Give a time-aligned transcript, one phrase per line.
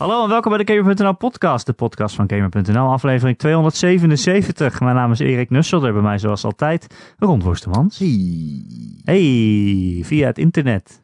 [0.00, 4.80] Hallo en welkom bij de Gamer.nl podcast, de podcast van Gamer.nl, aflevering 277.
[4.80, 7.98] Mijn naam is Erik Nusselder, bij mij zoals altijd Ron Woestermans.
[7.98, 8.64] Hey.
[9.04, 11.00] Hey, via het internet,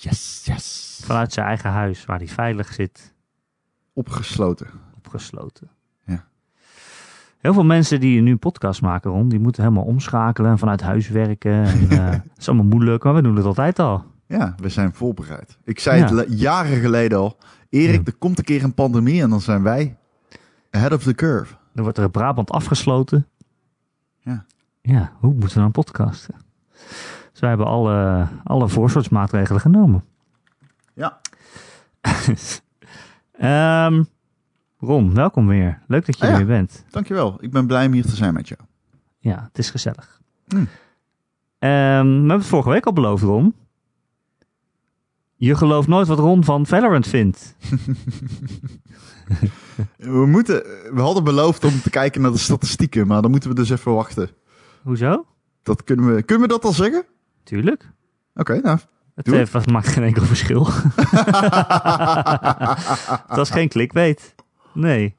[0.00, 1.00] Yes, yes.
[1.04, 3.14] vanuit zijn eigen huis, waar hij veilig zit,
[3.92, 4.66] Opgesloten.
[4.96, 5.70] opgesloten.
[6.06, 6.24] Ja.
[7.38, 11.08] Heel veel mensen die nu podcast maken, Ron, die moeten helemaal omschakelen en vanuit huis
[11.08, 11.64] werken.
[11.64, 14.04] En, eh, het is allemaal moeilijk, maar we doen het altijd al.
[14.38, 15.58] Ja, we zijn voorbereid.
[15.64, 16.14] Ik zei Ja.
[16.14, 17.36] het jaren geleden al.
[17.68, 18.02] Erik, Ja.
[18.04, 19.96] er komt een keer een pandemie en dan zijn wij
[20.70, 21.54] ahead of the curve.
[21.72, 23.26] Dan wordt er in Brabant afgesloten.
[24.18, 24.44] Ja.
[24.82, 26.34] Ja, hoe moeten we dan podcasten?
[27.32, 30.04] Dus wij hebben alle, alle voorzorgsmaatregelen genomen.
[30.94, 31.20] Ja.
[33.32, 34.02] Ehm,
[34.78, 35.78] Ron, welkom weer.
[35.86, 36.84] Leuk dat je Ah, er weer bent.
[36.90, 37.36] Dankjewel.
[37.40, 38.60] Ik ben blij om hier te zijn met jou.
[39.18, 40.20] Ja, het is gezellig.
[40.48, 40.68] Hmm.
[41.58, 43.54] Ehm, we hebben het vorige week al beloofd, Ron.
[45.40, 47.54] Je gelooft nooit wat Ron van Valorant vindt.
[49.96, 50.62] We, moeten,
[50.94, 53.94] we hadden beloofd om te kijken naar de statistieken, maar dan moeten we dus even
[53.94, 54.30] wachten.
[54.82, 55.26] Hoezo?
[55.62, 57.04] Dat kunnen, we, kunnen we dat al zeggen?
[57.42, 57.90] Tuurlijk.
[58.34, 58.78] Oké, nou.
[59.14, 59.34] Het Doe.
[59.36, 60.66] heeft, maakt geen enkel verschil.
[63.26, 64.34] het was geen clickbait.
[64.74, 65.16] Nee.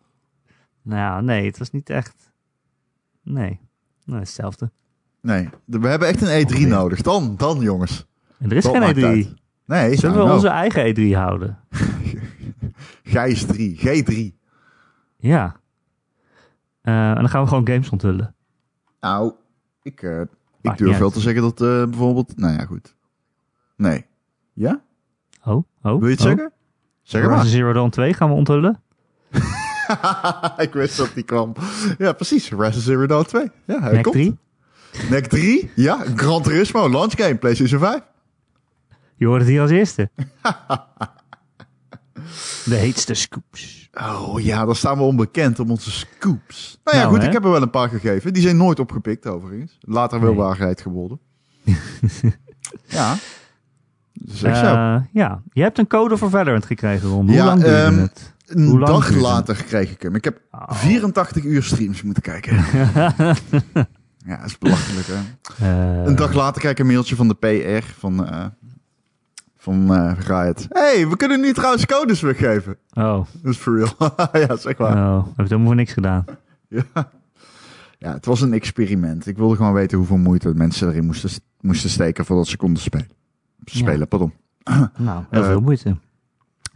[0.81, 2.31] Nou nee, het was niet echt.
[3.23, 3.59] Nee.
[4.06, 4.72] Nee, hetzelfde.
[5.22, 6.66] Nee, we hebben echt een E3 Oké.
[6.66, 7.02] nodig.
[7.02, 8.06] Dan, dan jongens.
[8.39, 9.03] En er is Dat geen maakt E3.
[9.03, 9.33] uit.
[9.72, 10.36] Nee, Zullen nou, we nou.
[10.36, 11.59] onze eigen E3 houden?
[13.14, 14.36] Gijs 3, G3.
[15.17, 15.55] Ja.
[16.81, 18.36] Eh, en dan gaan we gewoon games onthullen.
[19.00, 19.33] Nou,
[19.81, 20.22] ik, eh,
[20.61, 21.13] ik durf wel uit.
[21.13, 22.38] te zeggen dat eh, bijvoorbeeld...
[22.38, 22.95] Nou ja, goed.
[23.75, 24.05] Nee.
[24.53, 24.81] Ja?
[25.44, 26.00] Oh, oh.
[26.00, 26.25] Wil je het oh.
[26.25, 26.52] zeggen?
[27.02, 27.52] Zeg Horizon maar.
[27.52, 28.81] Zero Dawn 2 gaan we onthullen.
[30.66, 31.53] ik wist dat die kwam.
[31.97, 32.50] Ja, precies.
[32.50, 33.52] Resident Zero Dawn 2.
[33.66, 34.16] Ja, hij Mac komt.
[34.16, 34.38] 3.
[35.09, 35.72] Nek 3.
[35.75, 36.89] Ja, Gran Turismo.
[36.89, 37.35] Launch game.
[37.35, 38.09] PlayStation 5.
[39.22, 40.09] Je hoort het hier als eerste.
[42.66, 43.89] De heetste scoops.
[43.94, 46.79] Oh ja, daar staan we onbekend om onze scoops.
[46.84, 47.22] Nou ja, Nou, goed.
[47.22, 47.28] hè?
[47.28, 48.34] Ik heb er wel een paar gegeven.
[48.34, 49.78] Die zijn nooit opgepikt overigens.
[49.81, 50.40] Later wel Nee.
[50.40, 51.19] waarheid geworden.
[52.88, 53.16] ja.
[54.13, 54.66] Zeg zo.
[54.66, 57.25] Eh, ja, je hebt een code voor Valorant gekregen, Ron.
[57.25, 58.34] Hoe Ja, lang duurde ehm, het?
[58.46, 60.16] Een dag duurde later kreeg ik hem.
[60.16, 60.72] Ik heb Oh.
[60.72, 62.56] 84 uur streams moeten kijken.
[64.25, 65.13] ja, dat is belachelijk hè.
[65.66, 68.46] Eh, Een dag later krijg ik een mailtje van de PR van, eh
[69.61, 70.66] van eh Riot.
[70.69, 72.77] hey, we kunnen nu trouwens codes weggeven.
[72.94, 73.95] Oh, Dat is for real.
[74.47, 74.91] ja, zeg maar.
[74.91, 76.25] oh, we hebben het helemaal voor niks gedaan.
[76.67, 76.83] Ja.
[77.97, 79.27] ja, het was een experiment.
[79.27, 81.29] Ik wilde gewoon weten hoeveel moeite mensen erin moesten,
[81.59, 83.09] moesten steken voordat ze konden spelen.
[83.66, 84.33] Spelen, pardon.
[84.97, 85.97] Nou, heel Eh, veel moeite.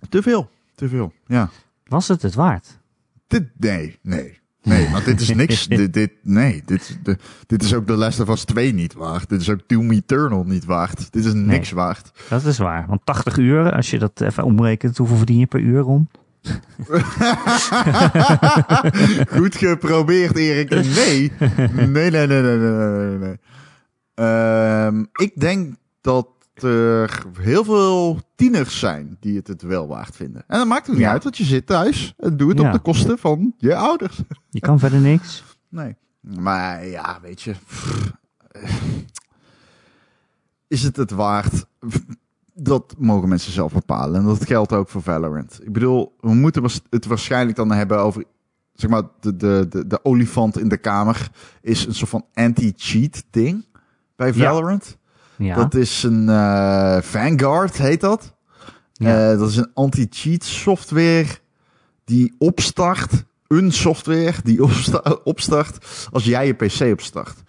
[0.09, 1.13] Te veel, te veel.
[1.25, 1.49] Ja.
[1.85, 2.79] Was het het waard?
[3.27, 4.39] Dit, nee, nee.
[4.65, 5.67] Nee, want dit is niks.
[5.77, 7.17] dit, dit, nee, dit, de,
[7.47, 9.29] dit is ook The Last of Us 2 niet waard.
[9.29, 11.11] Dit is ook Doom Eternal niet waard.
[11.11, 12.11] Dit is niks waard.
[12.29, 12.85] Dat is waar.
[12.87, 16.09] Want 80 uur, als je dat even omrekent, hoeveel verdien je per uur, Ron?
[19.37, 20.69] Goed geprobeerd, Erik.
[20.69, 21.31] Nee.
[21.73, 23.37] Nee, nee, nee, nee, nee, nee, nee, nee.
[24.15, 26.27] Ehm, ik denk dat
[26.63, 30.43] er heel veel tieners zijn die het het wel waard vinden.
[30.47, 31.11] En dat maakt het niet Ja.
[31.11, 32.67] uit, want je zit thuis en doe het Ja.
[32.67, 34.21] op de kosten van je ouders.
[34.49, 35.43] Je kan verder niks.
[35.69, 35.95] Nee.
[36.21, 37.53] Maar ja, weet je.
[40.67, 41.65] Is het het waard?
[42.53, 44.19] Dat mogen mensen zelf bepalen.
[44.21, 45.59] En dat geldt ook voor Valorant.
[45.63, 48.23] Ik bedoel, we moeten het waarschijnlijk dan hebben over.
[48.73, 51.29] Zeg maar, de, de, de, de olifant in de kamer
[51.61, 53.65] is een soort van anti-cheat ding
[54.15, 54.33] bij.
[54.33, 54.85] Valorant.
[54.87, 55.03] Ja.
[55.55, 58.33] Dat is een eh, Vanguard, heet dat.
[58.93, 59.31] Ja.
[59.31, 61.25] Eh, dat is een anti-cheat software
[62.05, 67.43] die opstart, een software die opsta- opstart als jij je PC opstart.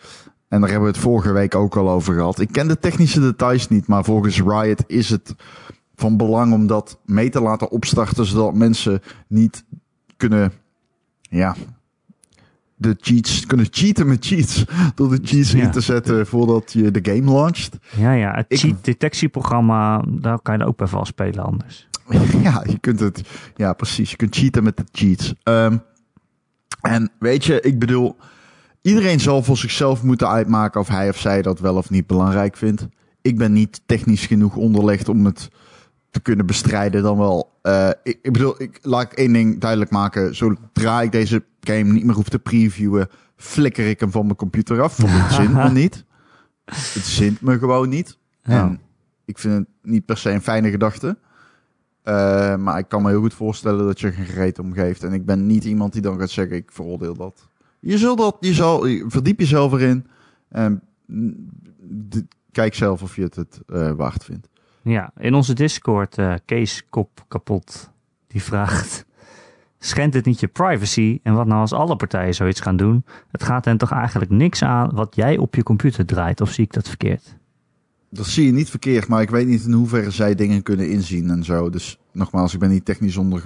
[0.49, 2.41] En daar hebben we het vorige week ook al over gehad.
[2.41, 5.35] Ik ken de technische details niet, maar volgens Riot is het
[5.95, 9.65] van belang om dat mee te laten opstarten, zodat mensen niet
[10.17, 10.53] kunnen,
[11.21, 11.57] ja,
[12.77, 14.65] de cheats, kunnen cheaten met cheats.
[14.95, 15.63] Door de cheats Ja.
[15.63, 17.77] in te zetten voordat je de game launcht.
[17.97, 21.89] ja, ja, het Ik- cheat detectieprogramma, daar kan je ook bij vals spelen anders.
[22.43, 23.23] Ja, je kunt het.
[23.57, 24.11] Ja, precies.
[24.11, 25.35] Je kunt cheaten met de cheats.
[25.43, 25.77] Ehm,
[26.81, 28.17] en weet je, ik bedoel,
[28.83, 32.57] iedereen zal voor zichzelf moeten uitmaken of hij of zij dat wel of niet belangrijk
[32.57, 32.87] vindt.
[33.23, 35.49] Ik ben niet technisch genoeg onderlegd om het
[36.11, 37.55] te kunnen bestrijden dan wel.
[37.63, 40.35] eh, ik, ik bedoel, ik, laat ik één ding duidelijk maken.
[40.37, 44.81] Zodra ik deze game niet meer hoef te previewen, flikker ik hem van mijn computer
[44.83, 44.97] af.
[44.97, 46.05] Want het zint me niet.
[46.65, 48.19] Het zint me gewoon niet.
[48.43, 48.61] Ja.
[48.63, 48.81] En
[49.25, 51.19] ik vind het niet per se een fijne gedachte.
[52.03, 55.05] Eh, maar ik kan me heel goed voorstellen dat je geen gereed om geeft.
[55.05, 57.49] En ik ben niet iemand die dan gaat zeggen, ik veroordeel dat.
[57.81, 60.07] Je zult dat, je zal, je- verdiep jezelf erin.
[60.49, 60.83] En
[62.53, 64.49] kijk zelf of je het het eh, waard vindt.
[64.83, 67.91] Ja, in onze Discord, eh Kees Kop kapot.
[68.27, 69.06] Die vraagt...
[69.79, 71.21] Schendt het niet je privacy?
[71.23, 73.05] En wat nou als alle partijen zoiets gaan doen?
[73.31, 76.41] Het gaat hen toch eigenlijk niks aan wat jij op je computer draait?
[76.41, 77.37] Of zie ik dat verkeerd?
[78.11, 81.31] Dat zie je niet verkeerd, maar ik weet niet in hoeverre zij dingen kunnen inzien
[81.31, 81.71] en zo.
[81.71, 83.43] Dus nogmaals, ik ben niet technisch onder,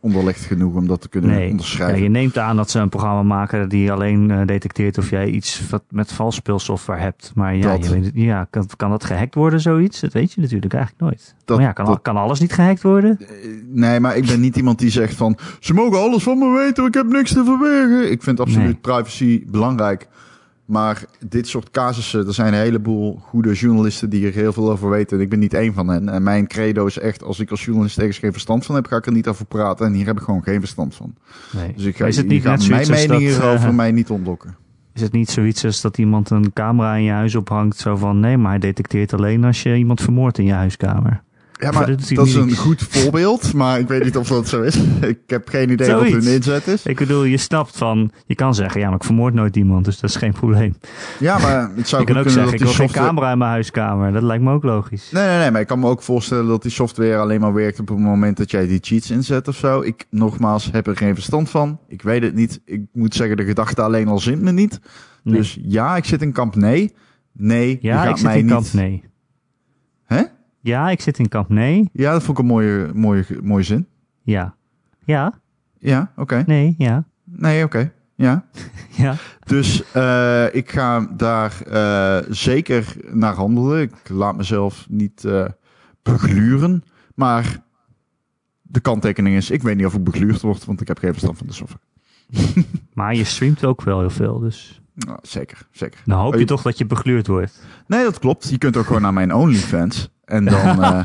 [0.00, 2.02] onderlegd genoeg om dat te kunnen Nee, ja, onderschrijven.
[2.02, 5.68] je neemt aan dat ze een programma maken die alleen eh, detecteert of jij iets
[5.70, 7.32] wat met valsspeelsoftware hebt.
[7.34, 7.84] Maar ja, Dat.
[7.84, 10.00] je weet, het- ja kan, kan dat gehackt worden, zoiets?
[10.00, 11.34] Dat weet je natuurlijk eigenlijk nooit.
[11.44, 13.18] Dat- maar ja, kan, dat- kan alles niet gehackt worden?
[13.20, 13.26] Eh,
[13.70, 15.38] Nee, maar ik ben niet iemand die zegt van...
[15.60, 18.10] Ze mogen alles van me weten, ik heb niks te verbergen.
[18.10, 18.74] Ik vind absoluut Nee.
[18.74, 20.08] privacy belangrijk.
[20.68, 24.90] Maar dit soort casussen, er zijn een heleboel goede journalisten die er heel veel over
[24.90, 25.16] weten.
[25.16, 26.08] En ik ben niet één van hen.
[26.08, 28.96] En mijn credo is echt, als ik als journalist ergens geen verstand van heb, ga
[28.96, 29.86] ik er niet over praten.
[29.86, 31.14] En hier heb ik gewoon geen verstand van.
[31.52, 31.72] Nee.
[31.76, 34.56] Dus ik ga, is het niet net mijn mening hierover eh, mij niet ontlokken.
[34.94, 37.76] Is het niet zoiets als dat iemand een camera in je huis ophangt?
[37.76, 41.22] Zo van, nee, maar hij detecteert alleen als je iemand vermoordt in je huiskamer.
[41.58, 43.54] Ja, maar dat is een goed voorbeeld.
[43.54, 44.76] Maar ik weet niet of dat zo is.
[45.00, 46.82] Ik heb geen idee wat hun inzet is.
[46.82, 50.00] Ik bedoel, je snapt van, je kan zeggen, ja, maar ik vermoord nooit iemand, dus
[50.00, 50.74] dat is geen probleem.
[51.18, 53.06] Ja, maar het zou Je kan ook kunnen zeggen, ik wil geen software...
[53.06, 54.12] camera in mijn huiskamer.
[54.12, 55.10] Dat lijkt me ook logisch.
[55.10, 57.80] Nee, nee, nee, maar ik kan me ook voorstellen dat die software alleen maar werkt
[57.80, 59.80] op het moment dat jij die cheats inzet of zo.
[59.80, 61.78] Ik, nogmaals, heb er geen verstand van.
[61.88, 62.60] Ik weet het niet.
[62.64, 64.80] Ik moet zeggen, de gedachte alleen al zint me niet.
[65.22, 65.36] Nee.
[65.36, 66.94] Dus ja, ik zit in kamp nee.
[67.32, 68.54] Nee, je ja, gaat ik zit mij in niet...
[68.54, 69.04] kamp nee.
[70.04, 70.22] Hè?
[70.60, 71.88] Ja, ik zit in kamp nee.
[71.92, 73.86] Ja, dat vond ik een mooie, mooie, mooie zin.
[74.22, 74.54] Ja.
[75.04, 75.40] Ja,
[75.78, 76.42] Ja, oké.
[76.46, 77.04] nee, ja.
[77.24, 77.92] Nee, oké.
[78.14, 78.44] Ja.
[78.96, 79.14] Ja,
[79.44, 83.80] Dus eh, ik ga daar eh, zeker naar handelen.
[83.82, 85.44] Ik laat mezelf niet eh
[86.02, 86.84] begluren.
[87.14, 87.62] Maar
[88.62, 91.38] de kanttekening is, ik weet niet of ik begluurd word, want ik heb geen verstand
[91.38, 91.82] van de software.
[92.94, 96.00] maar je streamt ook wel heel veel, dus Nou, zeker, zeker.
[96.04, 97.66] dan hoop Oh, je toch dat je begluurd wordt.
[97.86, 98.48] Nee, dat klopt.
[98.50, 100.10] Je kunt ook gewoon naar mijn OnlyFans.
[100.28, 101.04] En dan...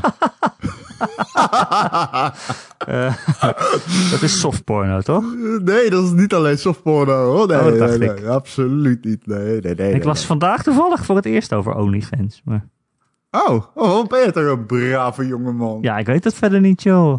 [2.78, 3.14] Eh,
[4.10, 5.24] dat is softporno, toch?
[5.62, 7.46] nee, dat is niet alleen softporno hoor.
[7.46, 9.26] Nee, Oh, dat nee, absoluut niet.
[9.26, 9.94] Nee, nee, nee.
[9.94, 12.42] Ik las vandaag toevallig voor het eerst over OnlyFans.
[12.44, 12.66] Maar
[13.30, 15.78] Oh, oh, ben je toch een brave jongeman.
[15.80, 17.18] ja, ik weet het verder niet, joh.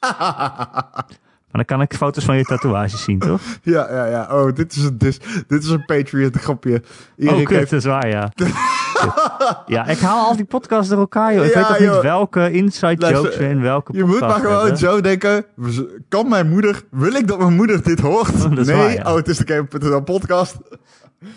[1.50, 3.40] Maar dan kan ik foto's van je tatoeages zien, toch?
[3.62, 4.28] Ja, ja, ja.
[4.30, 6.82] Oh, dit is een, dis, dit is een Patreon grapje.
[7.18, 7.70] Oh, Erik kut, heeft...
[7.70, 8.32] dat is waar, ja.
[9.66, 11.44] Ja, ik haal al die podcasts door elkaar, joh.
[11.44, 11.92] Ik Ja, weet joh.
[11.94, 14.76] niet welke inside Luister, jokes we in welke Je moet maar gewoon hebben.
[14.78, 15.44] zo denken.
[16.08, 16.82] Kan mijn moeder...
[16.90, 18.30] Wil ik dat mijn moeder dit hoort?
[18.44, 18.64] Oh, nee.
[18.76, 19.02] waar, ja.
[19.10, 20.56] Oh, het is de Game.nl podcast.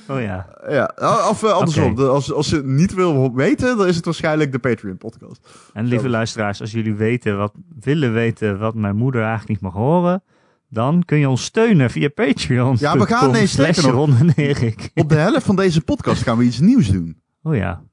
[0.07, 0.47] Oh ja.
[0.69, 0.93] Ja,
[1.29, 1.99] of uh, andersom.
[1.99, 5.47] Als, als je het niet wil weten, dan is het waarschijnlijk de Patreon podcast.
[5.73, 6.09] En lieve Zo.
[6.09, 10.23] luisteraars, als jullie weten wat, willen weten wat mijn moeder eigenlijk niet mag horen,
[10.69, 12.75] dan kun je ons steunen via Patreon.
[12.79, 13.77] Ja, we gaan- nee, slash.
[13.79, 14.89] Ron en Erik.
[14.95, 17.21] Op de helft van deze podcast gaan we iets nieuws doen.
[17.43, 17.83] Oh ja,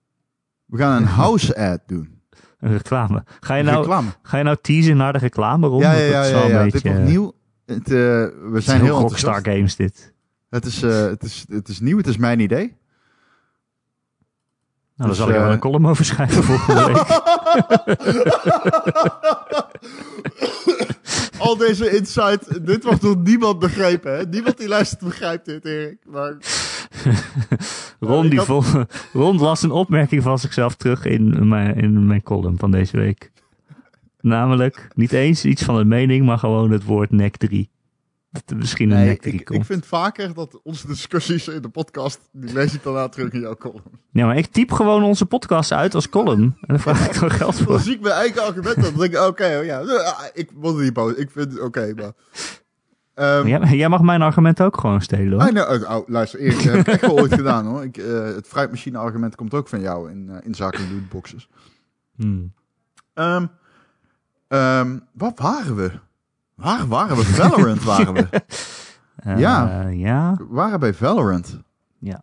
[0.64, 2.20] We gaan een house ad doen.
[2.60, 3.24] een reclame.
[3.40, 4.08] Ga je nou, Reclame.
[4.22, 5.80] ga je nou teasen naar de reclame, Ron?
[5.80, 6.62] Ja, ja, ja, is ja, ja.
[6.62, 7.32] beetje, Dit wordt nieuw.
[7.66, 9.40] Het, eh, we het zijn is heel Rockstar.
[9.42, 10.12] Games dit.
[10.50, 12.76] Het is, eh, het, is, het is nieuw, het is mijn idee.
[14.96, 16.96] Nou, Dus, dan zal ik er wel eh, een column over schrijven volgende week.
[21.38, 24.16] Al deze insight, dit wordt door niemand begrepen.
[24.16, 24.24] Hè?
[24.24, 25.98] Niemand die luistert begrijpt dit, Erik.
[26.06, 26.36] Maar
[28.00, 28.62] Ron, ik die had- vol,
[29.22, 33.30] Ron las een opmerking van zichzelf terug in mijn, in mijn column van deze week.
[34.20, 37.70] Namelijk, niet eens iets van een mening, maar gewoon het woord nek 3.
[38.30, 39.58] Dat er misschien een nee, nek 3 ik, komt.
[39.60, 43.40] ik vind vaker dat onze discussies in de podcast, die lees ik daarna terug in
[43.40, 43.82] jouw column.
[44.12, 46.42] Ja, maar ik typ gewoon onze podcast uit als column.
[46.42, 47.80] En dan vraag ik er geld Dan voor.
[47.80, 48.82] zie ik mijn eigen argumenten.
[48.82, 49.82] Dan denk ik, oké, oh ja,
[50.34, 51.12] ik word niet boos.
[51.14, 52.12] Ik vind het oké, maar...
[53.18, 55.52] Ehm, Jij, jij mag mijn argument ook gewoon stelen Ah, hoor.
[55.52, 57.82] nou, oh, oh, luister, Erik, dat heb ik echt wel ooit gedaan hoor.
[57.82, 61.48] Ik, eh, het fruitmachine argument komt ook van jou in, eh, in zaken lootboxes.
[62.16, 62.52] Hmm.
[63.14, 63.46] Ehm
[64.48, 65.90] ehm, wat waren we?
[66.54, 67.24] Waar waren we?
[67.24, 68.26] Valorant waren we.
[69.18, 69.86] Eh, Ja.
[69.88, 70.34] ja.
[70.36, 71.60] We waren bij Valorant.
[71.98, 72.22] Ja.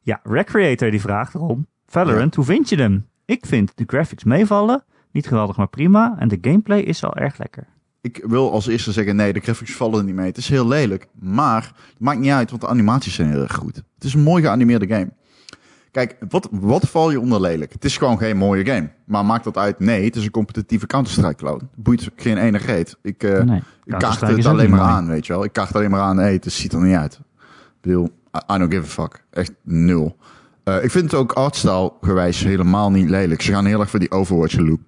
[0.00, 1.66] Ja, Recreator die vraagt erom.
[1.86, 3.06] Valorant, hoe vind je hem?
[3.24, 4.84] Ik vind de graphics meevallen.
[5.10, 6.14] Niet geweldig, maar prima.
[6.18, 7.66] En de gameplay is al erg lekker.
[8.06, 10.26] Ik wil als eerste zeggen, nee, de graphics vallen niet mee.
[10.26, 13.54] Het is heel lelijk, maar het maakt niet uit, want de animaties zijn heel erg
[13.54, 13.76] goed.
[13.76, 15.08] Het is een mooi geanimeerde game.
[15.90, 17.72] Kijk, wat, wat val je onder lelijk?
[17.72, 18.90] Het is gewoon geen mooie game.
[19.04, 19.78] Maar maakt dat uit?
[19.78, 21.60] Nee, het is een competitieve Counter-Strike clone.
[21.74, 22.96] Boeit geen ene reet.
[23.02, 24.90] Ik, eh, nee, ik kaart het alleen maar mooi.
[24.90, 25.44] aan, weet je wel.
[25.44, 27.20] Ik kaart alleen maar aan, hey, het ziet er niet uit.
[27.44, 29.24] Ik bedoel, I, I don't give a fuck.
[29.30, 30.16] Echt nul.
[30.64, 33.42] Eh, ik vind het ook artstyle gewijs helemaal niet lelijk.
[33.42, 34.80] Ze gaan heel erg voor die Overwatch look.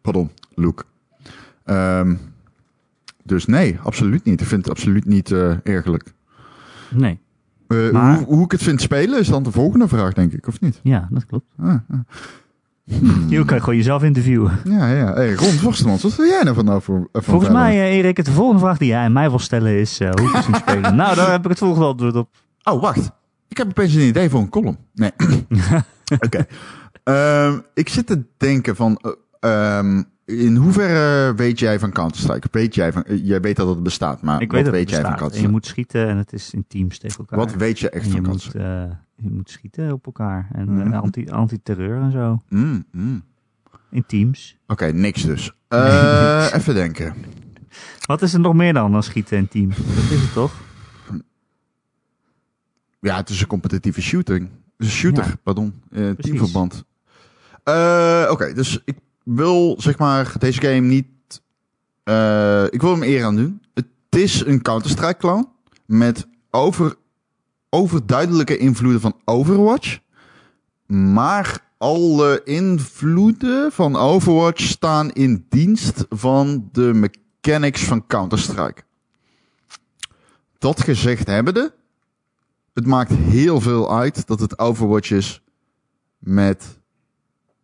[0.00, 0.84] Pardon, look.
[1.68, 2.14] Ehm,
[3.24, 4.40] dus nee, absoluut niet.
[4.40, 6.12] Ik vind het absoluut niet eh ergerlijk.
[6.90, 7.18] Nee,
[7.68, 10.46] Eh, Maar- hoe, hoe ik het vind spelen is dan de volgende vraag, denk ik,
[10.46, 10.80] of niet?
[10.82, 11.44] ja, dat klopt.
[11.58, 11.98] Ah, ah.
[13.28, 14.58] Je kan gewoon jezelf interviewen.
[14.64, 15.12] Ja, ja.
[15.12, 15.60] Hey, Ron
[16.00, 17.08] wat wil jij nou van over?
[17.12, 20.00] van Volgens mij, eh, Erik, de volgende vraag die jij aan mij wil stellen is...
[20.00, 20.96] eh, hoe is het spelen?
[21.02, 22.28] nou, daar heb ik het volgende antwoord op.
[22.62, 23.10] Oh, wacht.
[23.48, 24.76] Ik heb opeens een idee voor een column.
[24.94, 25.10] Nee.
[26.24, 26.46] Oké.
[27.04, 28.96] Ehm, ik zit te denken van...
[29.40, 32.48] eh, ehm, in hoeverre weet jij van Counter-Strike?
[32.50, 33.04] Weet jij van...
[33.04, 35.04] eh, jij weet dat het bestaat, maar Ik wat weet het weet jij van.
[35.06, 35.52] En je Counter-Strike?
[35.52, 37.38] moet schieten en het is in teams tegen elkaar.
[37.38, 38.64] Wat weet je echt en van moet, Counter-Strike?
[39.18, 40.48] eh, je moet schieten op elkaar.
[40.52, 40.92] En Mhm.
[40.92, 42.42] eh, anti- anti-terreur en zo.
[42.48, 43.22] Mm, mm.
[43.90, 44.56] In teams.
[44.66, 45.52] Oké, niks dus.
[46.56, 47.14] Even denken.
[48.06, 49.76] Wat is er nog meer dan dan schieten in teams?
[49.76, 50.52] Dat is het toch?
[53.00, 54.40] Ja, het is een competitieve shooting.
[54.40, 55.34] Het is een shooter, Ja.
[55.42, 55.74] pardon.
[56.18, 56.84] Teamverband.
[58.30, 58.96] Oké, dus ik
[59.34, 61.06] wil zeg maar deze game niet...
[62.04, 63.62] eh, ik wil hem eer aan doen.
[63.74, 65.48] Het is een Counter-Strike clone
[65.86, 66.94] met over,
[67.70, 69.98] overduidelijke invloeden van Overwatch.
[70.86, 77.10] Maar alle invloeden van Overwatch staan in dienst van de
[77.42, 78.82] mechanics van Counter-Strike.
[80.58, 81.74] Dat gezegd hebbende,
[82.74, 85.42] het maakt heel veel uit dat het Overwatch is
[86.18, 86.78] met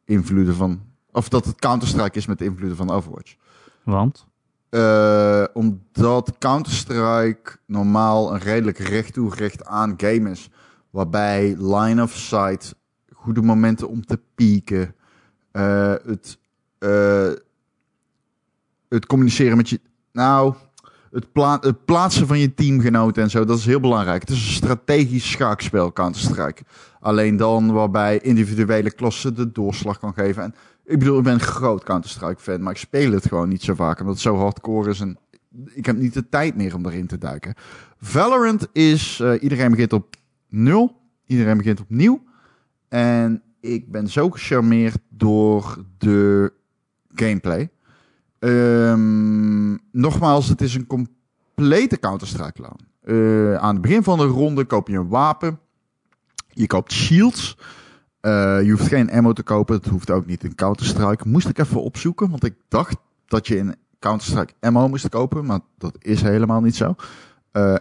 [0.05, 0.94] invloeden van.
[1.15, 3.35] Of dat het Counter-Strike is met de invloeden van Overwatch.
[3.83, 4.27] Want?
[4.69, 10.51] Eh, omdat Counter-Strike normaal een redelijk recht toe recht aan game is.
[10.91, 12.75] Waarbij line of sight,
[13.13, 14.95] goede momenten om te pieken,
[15.51, 16.39] eh, het,
[16.79, 17.31] eh,
[18.89, 19.81] het communiceren met je.
[20.13, 20.55] Nou,
[21.11, 24.21] het, pla- het plaatsen van je teamgenoten en zo, dat is heel belangrijk.
[24.21, 26.63] Het is een strategisch schaakspel, Counter-Strike.
[27.01, 30.43] Alleen dan waarbij individuele klassen de doorslag kan geven.
[30.43, 33.63] En ik bedoel, ik ben een groot Counter-Strike fan, maar ik speel het gewoon niet
[33.63, 33.99] zo vaak.
[34.01, 35.19] Omdat het zo hardcore is en
[35.75, 37.55] ik heb niet de tijd meer om erin te duiken.
[38.01, 40.17] Valorant is, eh, iedereen begint op
[40.49, 41.03] nul.
[41.27, 42.23] Iedereen begint opnieuw.
[42.89, 46.53] En ik ben zo gecharmeerd door de
[47.15, 47.71] gameplay.
[48.39, 52.79] Ehm, nogmaals, het is een complete Counter-Strike clone.
[53.01, 55.59] Eh, aan het begin van de ronde koop je een wapen.
[56.49, 57.57] Je koopt shields.
[58.25, 59.81] Eh, je hoeft geen ammo te kopen.
[59.81, 61.29] Dat hoeft ook niet in Counter-Strike.
[61.29, 65.45] Moest ik even opzoeken, want ik dacht dat je in Counter-Strike ammo moest kopen.
[65.45, 66.95] Maar dat is helemaal niet zo.
[67.51, 67.75] Eh,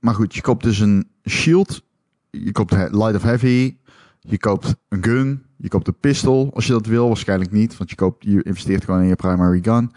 [0.00, 1.82] maar goed, je koopt dus een shield.
[2.30, 3.76] Je koopt light of heavy.
[4.20, 5.42] Je koopt een gun.
[5.56, 7.06] Je koopt een pistol als je dat wil.
[7.06, 9.92] Waarschijnlijk niet, want je, koopt, je investeert gewoon in je primary gun.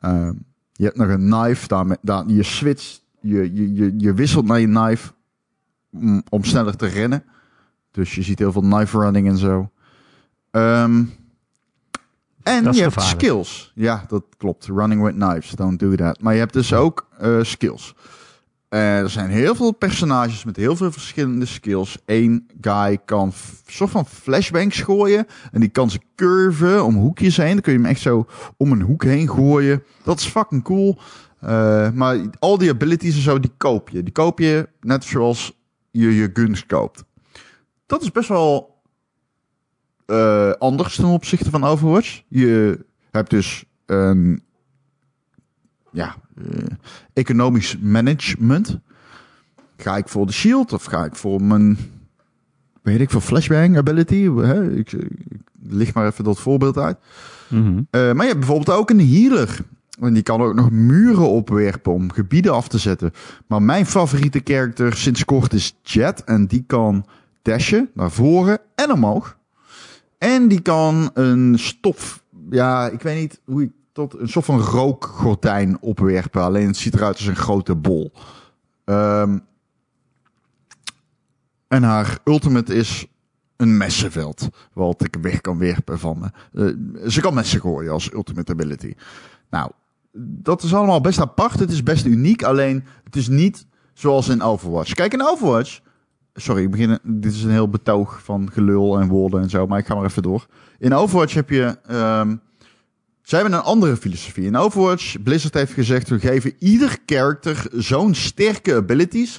[0.00, 0.34] Ehm,
[0.72, 1.68] je hebt nog een knife.
[1.68, 3.04] Daarmee, daar, je switcht.
[3.20, 5.12] Je, je, je, wisselt naar je knife
[5.92, 7.24] om, om sneller te rennen.
[7.90, 9.70] Dus je ziet heel veel knife running en zo.
[10.50, 11.04] Ehm,
[12.42, 13.72] en je hebt skills.
[13.74, 14.66] Ja, dat klopt.
[14.66, 15.50] Running with knives.
[15.50, 16.20] Don't do that.
[16.20, 17.94] Maar je hebt dus ook eh, skills.
[18.68, 21.98] Eh, er zijn heel veel personages met heel veel verschillende skills.
[22.06, 23.32] Eén guy kan
[23.66, 25.26] soort van flashbangs gooien.
[25.52, 27.52] En die kan ze curven om hoekjes heen.
[27.52, 28.26] Dan kun je hem echt zo
[28.56, 29.82] om een hoek heen gooien.
[30.04, 30.98] Dat is fucking cool.
[31.40, 34.02] Eh, maar al die abilities en zo, die koop je.
[34.02, 35.58] Die koop je net zoals
[35.90, 37.04] je je guns koopt.
[37.88, 38.80] Dat is best wel
[40.06, 42.22] eh, anders ten opzichte van Overwatch.
[42.28, 44.42] Je hebt dus een
[45.90, 46.64] ja, eh,
[47.12, 48.78] economisch management.
[49.76, 51.78] Ga ik voor de shield of ga ik voor mijn,
[52.82, 54.30] weet ik, voor flashbang ability?
[54.30, 54.72] Hè?
[54.72, 56.98] Ik, ik licht maar even dat voorbeeld uit.
[57.48, 57.82] Mhm.
[57.90, 59.58] Eh, maar je hebt bijvoorbeeld ook een healer.
[60.00, 63.12] En die kan ook nog muren opwerpen om gebieden af te zetten.
[63.46, 66.24] Maar mijn favoriete character sinds kort is Jet.
[66.24, 67.04] En die kan
[67.48, 69.38] dashen naar voren en omhoog.
[70.18, 72.24] En die kan een stof...
[72.50, 74.18] Ja, ik weet niet hoe ik tot...
[74.18, 76.42] Een soort van rookgordijn opwerpen.
[76.42, 78.12] Alleen het ziet eruit als een grote bol.
[78.84, 79.38] Ehm,
[81.68, 83.06] en haar ultimate is
[83.56, 84.48] een messenveld.
[84.72, 86.30] Wat ik weg kan werpen van me.
[86.52, 88.94] Eh, ze kan messen gooien als ultimate ability.
[89.50, 89.70] Nou,
[90.20, 91.58] dat is allemaal best apart.
[91.58, 92.42] Het is best uniek.
[92.42, 94.92] Alleen, het is niet zoals in Overwatch.
[94.92, 95.80] Kijk, in Overwatch...
[96.40, 99.66] Sorry, ik begin, dit is een heel betoog van gelul en woorden en zo.
[99.66, 100.46] Maar ik ga maar even door.
[100.78, 101.76] In Overwatch heb je...
[103.22, 104.44] ze hebben een andere filosofie.
[104.44, 106.08] In Overwatch, Blizzard heeft gezegd...
[106.08, 109.38] we geven ieder character zo'n sterke abilities...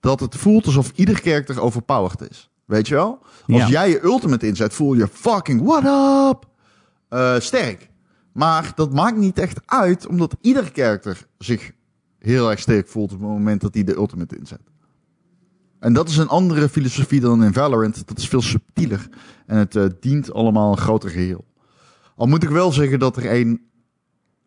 [0.00, 2.50] dat het voelt alsof ieder character overpowered is.
[2.64, 3.18] Weet je wel?
[3.46, 3.68] Als Ja.
[3.68, 5.84] jij je ultimate inzet, voel je fucking what
[6.32, 6.48] up?
[7.08, 7.88] Eh, sterk.
[8.32, 11.70] Maar dat maakt niet echt uit, omdat ieder character zich
[12.18, 14.60] heel erg sterk voelt op het moment dat hij de ultimate inzet.
[15.80, 18.08] En dat is een andere filosofie dan in Valorant.
[18.08, 19.08] Dat is veel subtieler.
[19.46, 21.44] En het eh, dient allemaal een groter geheel.
[22.16, 23.60] Al moet ik wel zeggen dat er één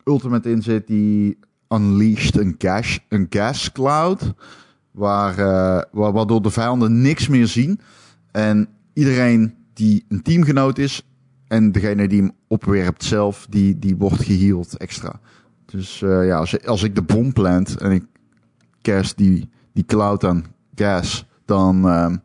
[0.05, 4.33] ultimate in zit die unleashed een gas, een gas cloud.
[4.91, 7.79] Waar, eh, wa- waardoor de vijanden niks meer zien.
[8.31, 11.07] En iedereen die een teamgenoot is,
[11.47, 15.19] En degene die hem opwerpt zelf, die, die wordt geheeld extra.
[15.65, 18.03] Dus eh, ja, als, als ik de bom plant en ik
[18.81, 22.17] cast die, die cloud aan gas, dan ehm,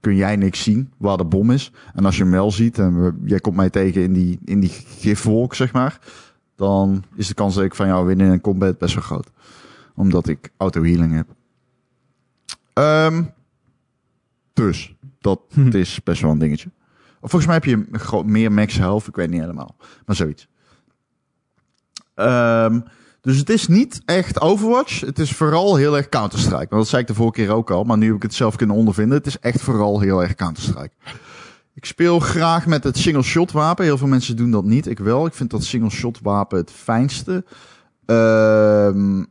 [0.00, 1.72] kun jij niks zien waar de bom is.
[1.94, 4.60] En als je hem wel ziet en we- jij komt mij tegen in die, in
[4.60, 5.98] die gifwolk, zeg maar,
[6.56, 9.30] dan is de kans dat ik van jou win in een combat best wel groot.
[9.94, 11.26] Omdat ik auto-healing heb.
[12.72, 13.22] Ehm,
[14.52, 16.70] dus, dat is best wel een dingetje.
[17.20, 19.76] Of volgens mij heb je meer max health, ik weet niet helemaal.
[20.06, 20.48] Maar zoiets.
[22.14, 22.80] Ehm,
[23.26, 25.00] dus het is niet echt Overwatch.
[25.00, 26.76] Het is vooral heel erg Counter-Strike.
[26.76, 27.84] Dat zei ik de vorige keer ook al.
[27.84, 29.16] Maar nu heb ik het zelf kunnen ondervinden.
[29.16, 30.90] Het is echt vooral heel erg Counter-Strike.
[31.74, 33.84] Ik speel graag met het single-shot wapen.
[33.84, 34.86] Heel veel mensen doen dat niet.
[34.86, 35.26] Ik wel.
[35.26, 37.44] Ik vind dat single-shot wapen het fijnste.
[38.04, 39.24] Ehm,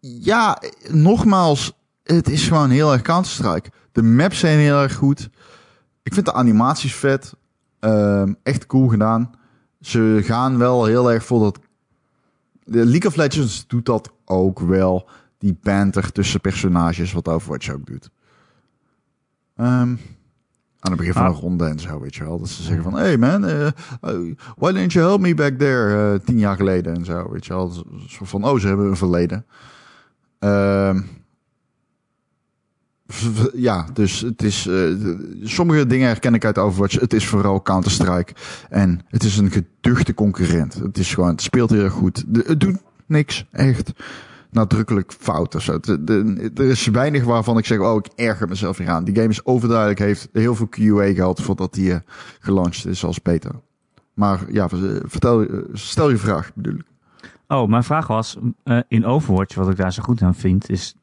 [0.00, 1.72] ja, nogmaals.
[2.02, 3.70] Het is gewoon heel erg Counter-Strike.
[3.92, 5.28] De maps zijn heel erg goed.
[6.02, 7.34] Ik vind de animaties vet.
[7.80, 9.30] Ehm, echt cool gedaan.
[9.80, 11.58] Ze gaan wel heel erg voor dat.
[12.68, 15.08] De League of Legends doet dat ook wel.
[15.38, 18.10] Die banter tussen personages, wat Overwatch ook doet.
[19.56, 19.96] Ehm,
[20.80, 21.28] aan het begin van Ah.
[21.28, 22.38] een ronde en zo, weet je wel.
[22.38, 23.72] Dat ze zeggen van, hey man, eh, eh,
[24.56, 26.12] why didn't you help me back there?
[26.14, 27.68] eh, tien jaar geleden en zo, weet je wel.
[28.08, 29.46] Zo van, oh, ze hebben een verleden.
[30.38, 31.00] Ehm,
[33.68, 34.66] ja, dus het is...
[34.66, 34.84] eh,
[35.42, 37.00] sommige dingen herken ik uit Overwatch.
[37.00, 38.32] Het is vooral Counter-Strike.
[38.68, 40.74] En het is een geduchte concurrent.
[40.74, 42.24] Het is gewoon, het speelt heel goed.
[42.32, 43.92] Het doet niks echt
[44.50, 45.78] nadrukkelijk fout of zo.
[46.54, 49.04] Er is weinig waarvan ik zeg, oh, ik erger mezelf hier aan.
[49.04, 51.98] Die game is overduidelijk, heeft heel veel QA gehad voordat die eh,
[52.40, 53.50] gelanceerd is als beta.
[54.14, 56.84] Maar ja, ver- vertel, stel je vraag, bedoel ik.
[57.48, 60.94] Oh, mijn vraag was, eh, in Overwatch, wat ik daar zo goed aan vind, is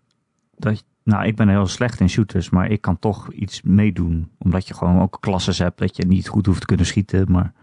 [0.57, 4.29] dat, nou, ik ben heel slecht in shooters, maar ik kan toch iets meedoen.
[4.37, 7.53] Omdat je gewoon ook klasses hebt dat je niet goed hoeft te kunnen schieten, maar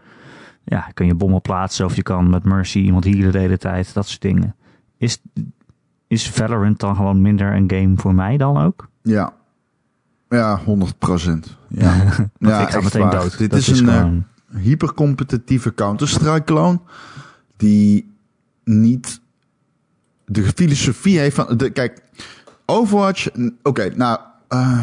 [0.63, 3.93] ja, kan je bommen plaatsen of je kan met Mercy iemand healen de hele tijd,
[3.93, 4.55] dat soort dingen.
[4.97, 5.21] Is,
[6.07, 8.89] is Valorant dan gewoon minder een game voor mij dan ook?
[9.01, 9.33] Ja.
[10.29, 11.57] Ja, 100 procent.
[11.67, 11.93] Ja,
[12.37, 13.11] ja ik ga meteen waar.
[13.11, 13.37] dood.
[13.37, 14.25] Dit Dat is, een eh, gewoon...
[14.57, 16.79] hypercompetitieve Counter-Strike clone
[17.57, 18.11] die
[18.63, 19.21] niet
[20.25, 22.01] de filosofie heeft van de kijk
[22.65, 23.27] Overwatch
[23.63, 24.79] oké nou eh,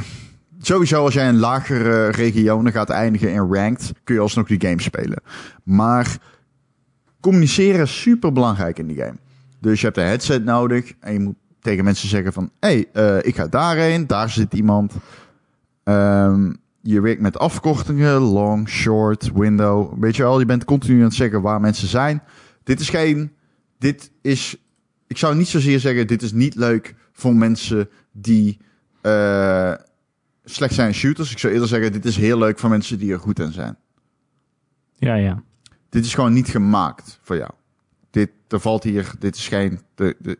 [0.61, 4.83] sowieso als jij in lagere regionen gaat eindigen in ranked kun je alsnog die game
[4.83, 5.23] spelen
[5.63, 6.19] maar
[7.21, 9.17] communiceren is super belangrijk in die game
[9.61, 12.87] dus je hebt een headset nodig en je moet tegen mensen zeggen van hé hey,
[12.93, 14.95] eh, ik ga daarheen daar zit iemand
[15.91, 20.01] Ehm, je werkt met afkortingen, long, short, window.
[20.01, 22.23] Weet je wel, je bent continu aan het zeggen waar mensen zijn.
[22.63, 23.33] Dit is geen.
[23.79, 24.57] Dit is.
[25.07, 28.59] Ik zou niet zozeer zeggen, dit is niet leuk voor mensen die
[29.01, 29.73] eh,
[30.45, 31.31] slecht zijn in shooters.
[31.33, 33.77] Ik zou eerder zeggen, dit is heel leuk voor mensen die er goed in zijn.
[34.97, 35.43] Ja, ja.
[35.89, 37.51] Dit is gewoon niet gemaakt voor jou.
[38.11, 39.81] Dit, er valt hier, dit is geen.
[39.95, 40.39] De, de,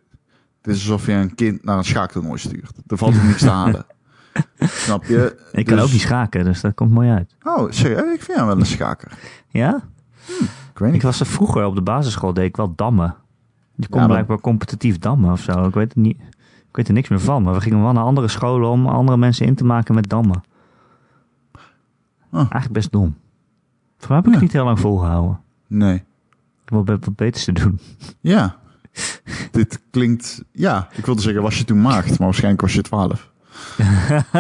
[0.61, 2.73] dit is alsof je een kind naar een schaaktoernooi stuurt.
[2.87, 3.87] Er valt er niks te halen.
[4.59, 5.49] Snap je?
[5.53, 7.37] Ik kan Dus- ook niet schaken, dus dat komt mooi uit.
[7.43, 8.15] Oh, serieus?
[8.15, 9.13] Ik vind hem wel een schaker.
[9.49, 9.83] Ja?
[10.73, 13.17] Ik weet Ik was er vroeger op de basisschool, deed ik wel dammen.
[13.75, 15.67] Je kon Ja, maar- blijkbaar competitief dammen of zo.
[15.67, 16.21] Ik weet, het niet,
[16.71, 17.43] ik weet er niks meer van.
[17.43, 20.43] Maar we gingen wel naar andere scholen om andere mensen in te maken met dammen.
[22.33, 22.39] Oh.
[22.39, 23.17] Eigenlijk best dom.
[23.99, 24.33] Voor mij heb ik Ja.
[24.33, 25.41] het niet heel lang volgehouden.
[25.67, 25.95] Nee.
[25.95, 26.03] Ik
[26.77, 27.81] heb wel wat beters te doen.
[28.21, 28.57] Ja.
[29.51, 30.43] Dit klinkt...
[30.53, 33.31] Ja, ik wilde zeggen, was je toen maagd, maar waarschijnlijk was je 12.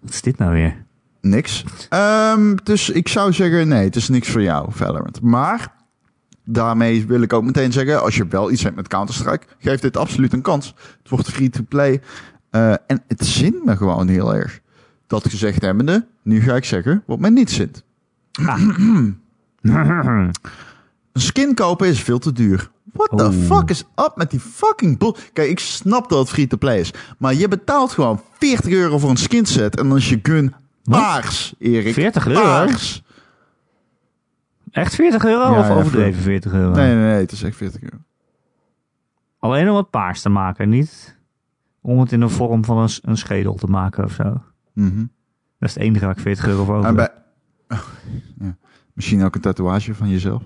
[0.00, 0.84] Wat is dit nou weer?
[1.20, 1.64] Niks.
[1.88, 5.20] Ehm, dus ik zou zeggen, nee, het is niks voor jou, Valorant.
[5.20, 5.72] Maar
[6.44, 9.96] daarmee wil ik ook meteen zeggen, als je wel iets hebt met Counter-Strike, geef dit
[9.96, 10.74] absoluut een kans.
[11.02, 12.00] Het wordt free-to-play.
[12.50, 14.60] Eh, en het zint me gewoon heel erg.
[15.06, 17.84] Dat gezegd hebbende, nu ga ik zeggen wat mij niet zint.
[19.62, 22.70] Een skin kopen is veel te duur.
[22.92, 25.14] What the fuck is up met die fucking bull...
[25.32, 26.90] Kijk, ik snap dat het free-to-play is.
[27.18, 29.76] Maar je betaalt gewoon 40 euro voor een skinset.
[29.78, 30.54] En dan is je gun
[30.84, 31.00] Wat?
[31.00, 31.94] paars, Erik.
[31.94, 32.42] 40 euro?
[32.42, 33.02] Paars.
[34.74, 36.70] Echt 40 euro Ja, of ja, overdreven 40 euro?
[36.70, 37.20] Nee, nee, nee.
[37.20, 37.96] Het is echt 40 euro.
[39.38, 41.18] Alleen om wat paars te maken, niet
[41.80, 44.42] om het in de vorm van een, schedel te maken of zo.
[44.72, 45.04] Mhm.
[45.58, 47.12] Dat is het enige waar ik 40 euro voor over En heb.
[47.66, 47.78] bij...
[48.46, 48.56] ja.
[48.92, 50.42] Misschien ook een tatoeage van jezelf.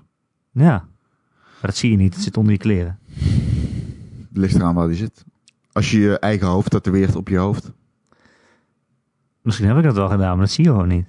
[0.52, 0.70] Ja.
[0.70, 2.98] Maar dat zie je niet, het zit onder je kleren.
[4.28, 5.24] Het ligt eraan waar die zit.
[5.72, 7.72] Als je je eigen hoofd tatoeëert op je hoofd.
[9.42, 11.08] Misschien heb ik dat wel gedaan, maar dat zie je gewoon niet.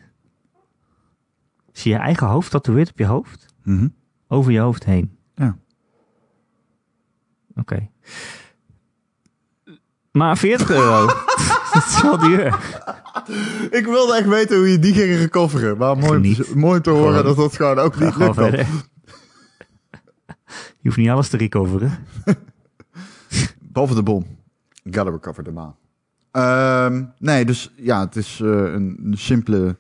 [1.80, 3.46] Zie je eigen hoofd tatoeëerd op je hoofd?
[3.64, 3.88] Mhm.
[4.28, 5.18] Over je hoofd heen?
[5.36, 5.58] Ja.
[7.56, 7.90] Oké.
[10.12, 11.06] Maar 40 euro.
[11.74, 12.46] dat is wel duur.
[13.72, 15.78] Ik wilde echt weten hoe je die ging recoveren.
[15.78, 18.36] Maar mooi, mooi te horen Gewoon- dat dat gewoon ook niet lukt.
[20.82, 21.92] Je hoeft niet alles te recoveren.
[23.72, 24.26] Behalve de bom.
[24.84, 25.76] Gotta recover the baan.
[26.32, 29.78] Ehm, nee, dus ja, het is eh, een, een simpele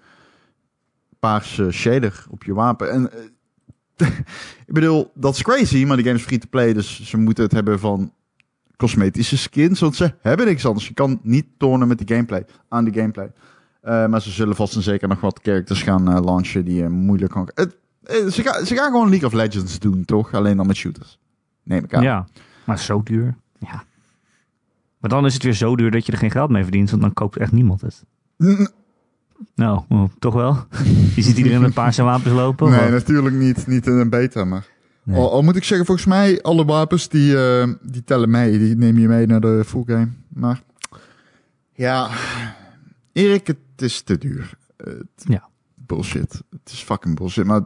[1.19, 2.91] paarse shader op je wapen.
[2.91, 4.07] En eh,
[4.67, 7.43] ik bedoel, dat is crazy, maar die game is free to play, dus ze moeten
[7.43, 8.13] het hebben van
[8.77, 10.87] cosmetische skins, want ze hebben niks anders.
[10.87, 13.31] Je kan niet tonen met die gameplay, aan die gameplay.
[13.81, 16.89] Eh, maar ze zullen vast en zeker nog wat characters gaan eh, launchen die je
[16.89, 17.49] moeilijk kan...
[17.53, 17.77] Het,
[18.33, 20.33] ze, gaan, ze gaan gewoon League of Legends doen, toch?
[20.33, 21.19] Alleen dan met shooters.
[21.63, 22.03] Neem ik aan.
[22.03, 22.27] Ja.
[22.65, 23.35] Maar zo duur.
[23.59, 23.83] Ja.
[24.99, 27.01] Maar dan is het weer zo duur dat je er geen geld mee verdient, want
[27.01, 28.03] dan koopt echt niemand het.
[29.55, 29.81] Nou,
[30.19, 30.57] toch wel?
[31.15, 32.69] Je ziet iedereen met paarse wapens lopen?
[32.71, 33.67] Nee, natuurlijk niet.
[33.67, 34.67] Niet in een beta, maar...
[35.03, 35.17] Nee.
[35.17, 38.59] Al, al moet ik zeggen, volgens mij, alle wapens die, eh, die tellen mee.
[38.59, 40.07] Die neem je mee naar de full game.
[40.27, 40.61] Maar
[41.73, 42.09] ja,
[43.11, 44.57] Erik, het is te duur.
[45.15, 45.47] Ja.
[45.75, 46.41] Bullshit.
[46.49, 47.45] Het is fucking bullshit.
[47.45, 47.61] Maar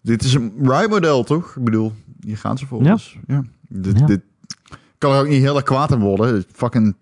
[0.00, 1.56] dit is een ride-model, toch?
[1.56, 2.82] Ik bedoel, hier gaan ze voor.
[2.82, 2.92] Ja.
[2.92, 3.44] Dus, ja.
[3.68, 4.06] Dit, Ja.
[4.06, 4.20] dit
[4.98, 6.44] kan er ook niet heel erg kwaad aan worden.
[6.52, 6.96] Fucking...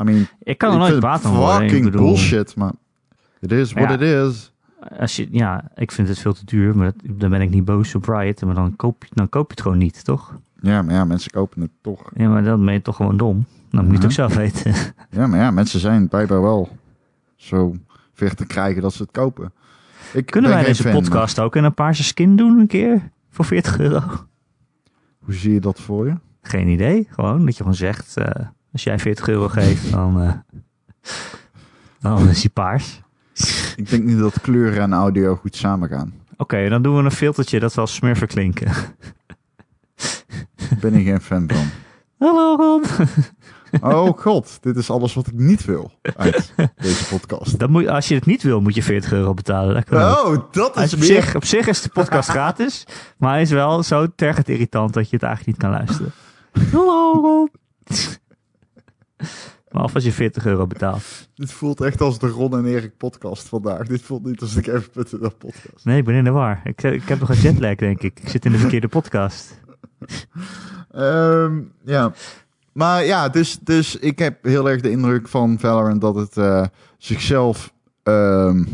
[0.00, 1.68] I mean, Ik kan er nooit kwaad het aan worden.
[1.70, 2.72] Fucking bullshit, maar...
[3.40, 3.94] It is what Ja.
[3.94, 4.52] it is.
[4.98, 7.64] Als je, ja, ik vind het veel te duur, maar dat, dan ben ik niet
[7.64, 8.42] boos op Riot.
[8.42, 10.34] Maar dan koop, je, dan koop je het gewoon niet, toch?
[10.60, 12.10] Ja, maar ja, mensen kopen het toch.
[12.14, 13.44] Ja, maar dan ben je toch gewoon dom.
[13.70, 14.34] Dan moet je het ook Mhm.
[14.34, 14.74] zelf weten.
[15.20, 16.68] Ja, maar ja, mensen zijn blijkbaar wel
[17.36, 17.76] zo
[18.12, 19.52] ver te krijgen dat ze het kopen.
[20.12, 23.10] Ik Kunnen wij deze fan, podcast ook in een paarse skin doen een keer?
[23.30, 24.02] Voor 40 euro?
[25.18, 26.14] Hoe zie je dat voor je?
[26.42, 27.06] Geen idee.
[27.10, 30.32] Gewoon dat je gewoon zegt, eh, als jij 40 euro geeft, dan, eh,
[32.00, 33.00] dan is hij paars.
[33.76, 36.14] Ik denk niet dat kleuren en audio goed samengaan.
[36.36, 38.72] Oké, dan doen we een filtertje dat wel smurfen klinken.
[40.80, 41.66] Ben ik geen fan van.
[42.18, 42.84] Hallo Ron.
[43.80, 47.58] Oh god, dit is alles wat ik niet wil uit deze podcast.
[47.58, 49.84] Dan moet, als je het niet wil, moet je 40 euro betalen.
[49.88, 50.24] Dat.
[50.24, 51.08] Oh, dat is is op, meer...
[51.08, 55.10] zich, op zich is de podcast gratis, maar hij is wel zo tergend irritant dat
[55.10, 56.12] je het eigenlijk niet kan luisteren.
[56.72, 57.50] Hallo Ron.
[59.70, 61.28] Maar of als je 40 euro betaalt.
[61.34, 63.86] Dit voelt echt als de Ron en Erik podcast vandaag.
[63.86, 65.84] Dit voelt niet als de Even.nl podcast.
[65.84, 66.60] Nee, ik ben in de war.
[66.64, 68.20] Ik, ik heb nog een jetlag, denk ik.
[68.20, 69.60] Ik zit in de verkeerde podcast.
[70.90, 72.12] Ehm, ja.
[72.72, 76.64] Maar ja, dus, dus ik heb heel erg de indruk van Valorant dat het eh,
[76.98, 78.64] zichzelf ehm,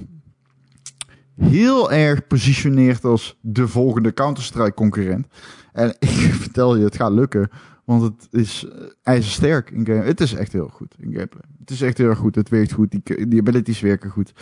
[1.41, 5.27] heel erg positioneert als de volgende Counter-Strike concurrent.
[5.73, 7.51] En ik vertel je, het gaat lukken.
[7.85, 10.03] Want het is eh, ijzersterk in game.
[10.03, 11.44] Het is echt heel goed in gameplay.
[11.59, 12.35] Het is echt heel erg goed.
[12.35, 12.90] Het werkt goed.
[12.90, 14.33] Die, die abilities werken goed.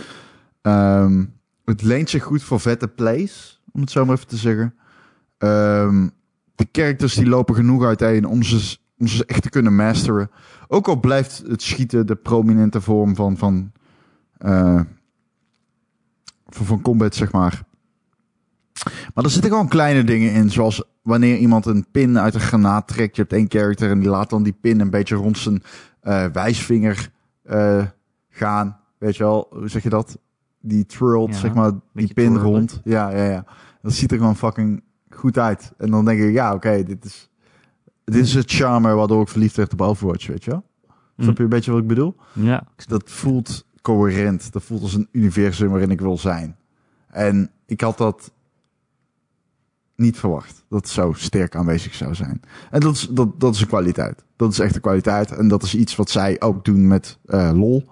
[0.63, 1.25] Ehm,
[1.65, 3.63] het leent zich goed voor vette plays.
[3.73, 4.75] Om het zo maar even te zeggen.
[5.39, 6.09] Ehm,
[6.55, 10.31] de characters die lopen genoeg uiteen om ze, om ze echt te kunnen masteren.
[10.69, 13.73] Ook al blijft het schieten de prominente vorm van, van,
[14.39, 14.81] eh,
[16.47, 17.63] van, van combat, zeg maar.
[19.15, 22.89] Maar er zitten gewoon kleine dingen in, zoals wanneer iemand een pin uit een granaat
[22.89, 23.17] trekt.
[23.17, 25.63] Je hebt één character en die laat dan die pin een beetje rond zijn
[26.01, 27.11] eh, wijsvinger
[27.43, 27.85] eh,
[28.31, 28.79] gaan.
[28.99, 30.19] Weet je wel, hoe zeg je dat?
[30.61, 32.81] Die twirlt, Ja, zeg maar, die pin rond.
[32.85, 33.45] Ja, ja, ja.
[33.83, 35.73] Dat ziet er gewoon fucking goed uit.
[35.79, 37.31] En dan denk ik, ja, oké, dit is...
[38.05, 40.65] Dit is het charme waardoor ik verliefd werd op Overwatch, weet je wel?
[41.17, 41.23] Hm.
[41.23, 42.17] Snap je een beetje wat ik bedoel?
[42.33, 44.53] Ja, Dat voelt coherent.
[44.53, 46.57] Dat voelt als een universum waarin ik wil zijn.
[47.09, 48.33] En ik had dat
[49.97, 50.65] niet verwacht.
[50.69, 52.41] Dat zo sterk aanwezig zou zijn.
[52.71, 54.25] En dat is, dat, dat is een kwaliteit.
[54.37, 55.31] Dat is echt een kwaliteit.
[55.33, 57.89] En dat is iets wat zij ook doen met eh, LOL.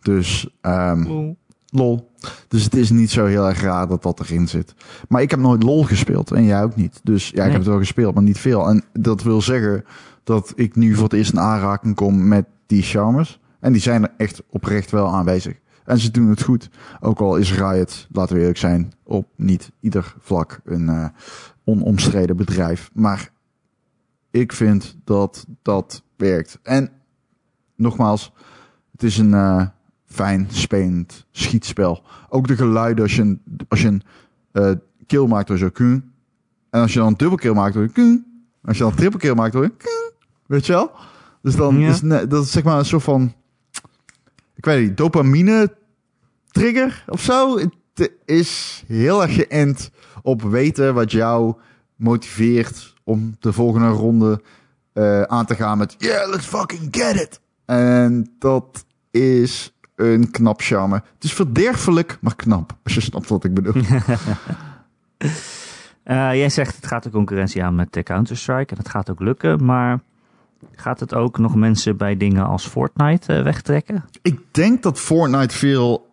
[0.00, 1.32] Dus ehm,
[1.70, 2.10] LOL.
[2.48, 4.74] Dus het is niet zo heel erg raar dat dat erin zit.
[5.08, 6.30] Maar ik heb nooit LOL gespeeld.
[6.30, 7.00] En jij ook niet.
[7.02, 7.48] Dus ja, ik Nee.
[7.48, 8.68] heb het wel gespeeld, maar niet veel.
[8.68, 9.84] En dat wil zeggen
[10.24, 13.40] dat ik nu voor het eerst in aanraking kom met die charmers.
[13.60, 15.54] En die zijn er echt oprecht wel aanwezig.
[15.86, 16.70] En ze doen het goed.
[17.00, 21.08] Ook al is Riot, laten we eerlijk zijn, op niet ieder vlak een eh,
[21.64, 22.90] onomstreden bedrijf.
[22.94, 23.30] Maar
[24.30, 26.58] ik vind dat dat werkt.
[26.62, 26.90] En
[27.74, 28.32] nogmaals,
[28.92, 29.66] het is een eh,
[30.04, 32.02] fijn spelend schietspel.
[32.28, 34.02] Ook de geluiden als je een, als je een
[34.52, 34.70] eh,
[35.06, 36.12] kill maakt door zo kun.
[36.70, 38.26] En als je dan een dubbelkill maakt door kun.
[38.64, 40.12] Als je dan een trippelkill maakt door kun.
[40.46, 40.90] Weet je wel?
[41.42, 41.88] Dus dan Ja.
[41.88, 43.34] is dat is zeg maar een soort van
[44.66, 45.76] weet dopamine
[46.50, 47.58] trigger of zo.
[47.58, 49.90] Het is heel erg geënt
[50.22, 51.54] op weten wat jou
[51.96, 54.42] motiveert om de volgende ronde
[54.92, 57.40] eh, aan te gaan met yeah, let's fucking get it.
[57.64, 60.94] En dat is een knap charme.
[60.94, 62.76] Het is verderfelijk, maar knap.
[62.84, 63.82] Als je snapt wat ik bedoel.
[66.06, 69.20] Eh, jij zegt het gaat de concurrentie aan met de Counter-Strike en dat gaat ook
[69.20, 70.00] lukken, maar
[70.72, 74.04] Gaat het ook nog mensen bij dingen als Fortnite eh, wegtrekken?
[74.22, 76.10] Ik denk dat Fortnite veel...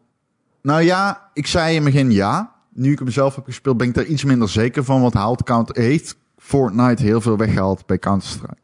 [0.61, 2.53] Nou ja, ik zei in het begin ja.
[2.73, 5.01] Nu ik hem zelf heb gespeeld, ben ik daar iets minder zeker van.
[5.01, 8.57] Want haalt Count heeft Fortnite heel veel weggehaald bij Counter-Strike.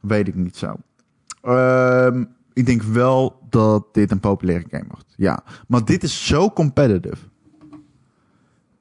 [0.00, 0.76] Weet ik niet zo.
[1.42, 5.14] Ehm, ik denk wel dat dit een populaire game wordt.
[5.16, 7.28] Ja, maar dit is zo competitive.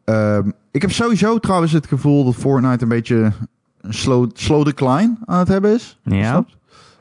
[0.04, 3.32] Ehm, ik heb sowieso trouwens het gevoel dat Fortnite een beetje
[3.82, 6.00] een slow, slow decline aan het hebben is.
[6.04, 6.46] Ja.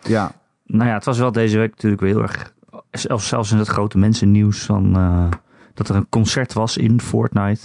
[0.03, 0.33] Ja.
[0.67, 2.53] Nou ja, het was wel deze week natuurlijk weer heel erg...
[2.91, 4.97] Zelfs, zelfs in het grote mensennieuws van...
[4.97, 5.29] eh,
[5.75, 7.61] dat er een concert was in Fortnite.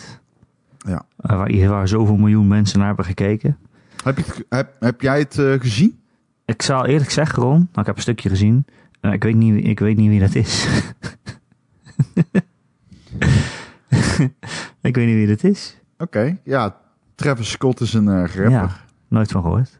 [0.77, 1.05] Ja.
[1.17, 3.57] eh, waar, waar zoveel miljoen mensen naar hebben gekeken.
[4.03, 5.99] Heb, je, heb, heb jij het eh, gezien?
[6.45, 8.65] Ik zal eerlijk zeggen, Ron, nou, ik heb een stukje gezien.
[9.01, 10.67] Ik, weet niet, wie- ik weet niet wie dat is.
[14.81, 15.77] ik weet niet wie dat is.
[15.97, 16.37] Oké.
[16.43, 16.75] Ja,
[17.15, 18.49] Travis Scott is een eh, rapper.
[18.49, 18.69] Ja,
[19.13, 19.79] nooit van gehoord.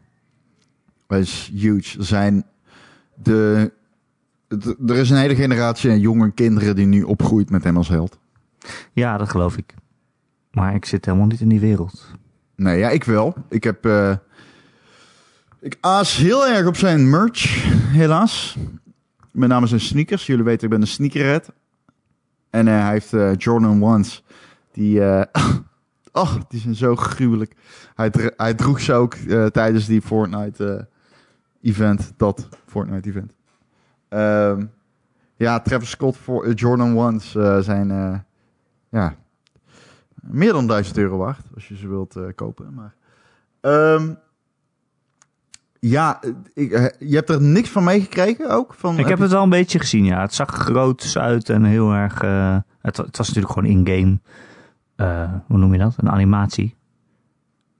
[1.06, 1.98] Hij is huge.
[1.98, 2.44] Er zijn
[3.14, 3.72] de,
[4.48, 8.18] de- er is een hele generatie jonge kinderen die nu opgroeit met hem als held.
[8.92, 9.74] Ja, dat geloof ik.
[10.50, 12.10] Maar ik zit helemaal niet in die wereld.
[12.56, 13.34] Nee, ja, ik wel.
[13.48, 13.84] Ik heb.
[13.84, 14.16] eh,
[15.60, 18.56] ik aas heel erg op zijn merch, helaas.
[19.30, 20.26] Met name zijn sneakers.
[20.26, 21.52] Jullie weten, ik ben een sneakerhead.
[22.50, 24.24] En eh, hij heeft eh, Jordan Ones.
[24.72, 25.00] Die.
[26.14, 27.54] oh, die zijn zo gruwelijk.
[27.94, 30.88] Hij, hij droeg ze ook eh, tijdens die Fortnite
[31.60, 32.12] eh, event.
[32.16, 33.34] Dat Fortnite event.
[34.08, 34.66] Ehm,
[35.36, 37.30] ja, Travis Scott voor eh, Jordan Ones
[37.64, 37.88] zijn.
[38.88, 39.14] ja,
[40.14, 42.74] meer dan 1000 euro waard, als je ze wilt kopen.
[42.74, 42.94] Maar,
[43.60, 44.14] Ehm,
[45.80, 46.20] ja,
[46.54, 48.74] ik, je hebt er niks van meegekregen ook?
[48.74, 50.20] Van, Ik heb het wel een beetje gezien, ja.
[50.20, 52.20] Het zag groots uit en heel erg...
[52.80, 54.18] het, het was natuurlijk gewoon in-game...
[54.96, 55.94] eh, hoe noem je dat?
[55.96, 56.74] Een animatie.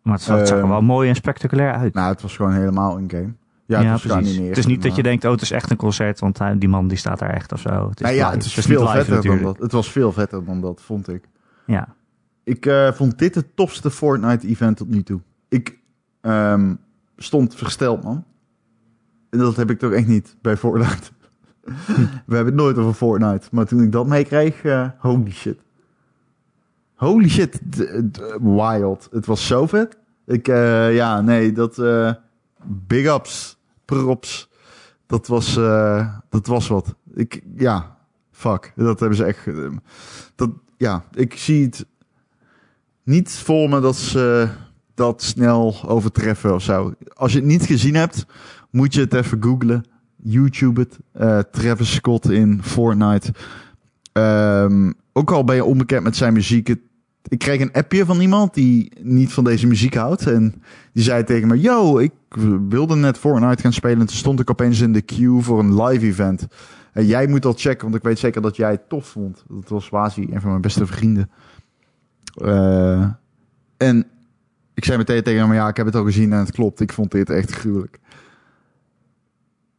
[0.03, 1.95] Maar het, het zag er Ehm, wel mooi en spectaculair uit.
[1.95, 3.33] Nou, het was gewoon helemaal in game.
[3.67, 4.37] Ja, het precies.
[4.49, 6.59] het is niet dat je maar- denkt, oh, het is echt een concert, want hij-
[6.59, 7.89] die man die staat daar echt of zo.
[7.89, 9.59] Het is, ja, het is veel vetter dan dat.
[9.59, 11.29] Het was veel vetter dan dat, vond ik.
[11.67, 11.89] Ja.
[12.45, 15.21] Ik eh, vond dit het tofste Fortnite-event tot nu toe.
[15.49, 15.79] Ik
[16.21, 16.75] ehm,
[17.17, 18.25] stond versteld, man.
[19.31, 21.11] En dat heb ik toch echt niet bij Fortnite.
[22.27, 23.49] We hebben het nooit over Fortnite.
[23.51, 25.59] Maar toen ik dat meekreeg, eh, holy shit.
[26.95, 27.61] Holy shit,
[28.41, 29.09] wild.
[29.11, 29.99] Het was zo vet.
[30.27, 31.79] Ik, eh, ja, nee, dat...
[31.79, 32.13] eh,
[32.65, 34.51] big ups, props.
[35.07, 36.95] Dat was, eh, dat was wat.
[37.15, 37.97] Ik, ja,
[38.31, 38.73] fuck.
[38.77, 39.47] Dat hebben ze echt...
[39.47, 39.71] eh,
[40.35, 41.87] dat, ja, ik zie het
[43.03, 44.49] niet voor me dat ze
[44.95, 46.95] dat snel overtreffen of zo.
[47.15, 48.27] Als je het niet gezien hebt,
[48.71, 49.85] moet je het even googlen.
[50.17, 50.99] YouTube het.
[51.13, 53.35] Eh, Travis Scott in Fortnite.
[54.13, 56.69] Ehm, ook al ben je onbekend met zijn muziek.
[57.29, 60.27] Ik kreeg een appje van iemand die niet van deze muziek houdt.
[60.27, 62.13] En die zei tegen me: Yo, ik
[62.69, 64.01] wilde net Fortnite gaan spelen.
[64.01, 66.47] En toen stond ik opeens in de queue voor een live event.
[66.93, 69.45] En jij moet dat checken, want ik weet zeker dat jij het tof vond.
[69.49, 71.31] Dat was Wazi, een van mijn beste vrienden.
[72.35, 73.09] Eh,
[73.77, 74.07] en
[74.75, 76.81] ik zei meteen tegen hem, ja, ik heb het al gezien en het klopt.
[76.81, 77.99] Ik vond dit echt gruwelijk.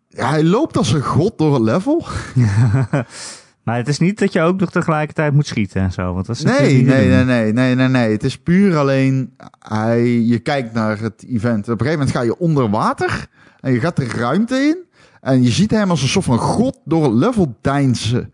[0.08, 2.04] Ja, hij loopt als een god door het level.
[3.66, 6.14] Maar het is niet dat je ook nog tegelijkertijd moet schieten en zo.
[6.14, 8.12] Want dat is Nee, nee, nee, nee, nee, nee, nee.
[8.12, 11.64] Het is puur alleen, hij, je kijkt naar het event.
[11.64, 13.28] Op een gegeven moment ga je onder water
[13.60, 14.78] en je gaat de ruimte in.
[15.22, 18.34] En je ziet hem als een soort van god door het level deinzen.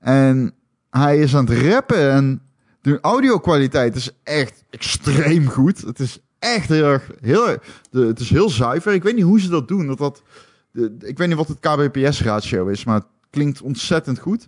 [0.00, 0.52] En
[0.90, 2.42] hij is aan het rappen en
[2.80, 5.80] de audio-kwaliteit is echt extreem goed.
[5.80, 8.92] Het is echt heel erg, heel, erg- de, het is heel zuiver.
[8.92, 9.86] Ik weet niet hoe ze dat doen.
[9.86, 10.22] Dat dat,
[10.72, 14.46] de, ik weet niet wat het kbps-ratio is, maar het klinkt ontzettend goed.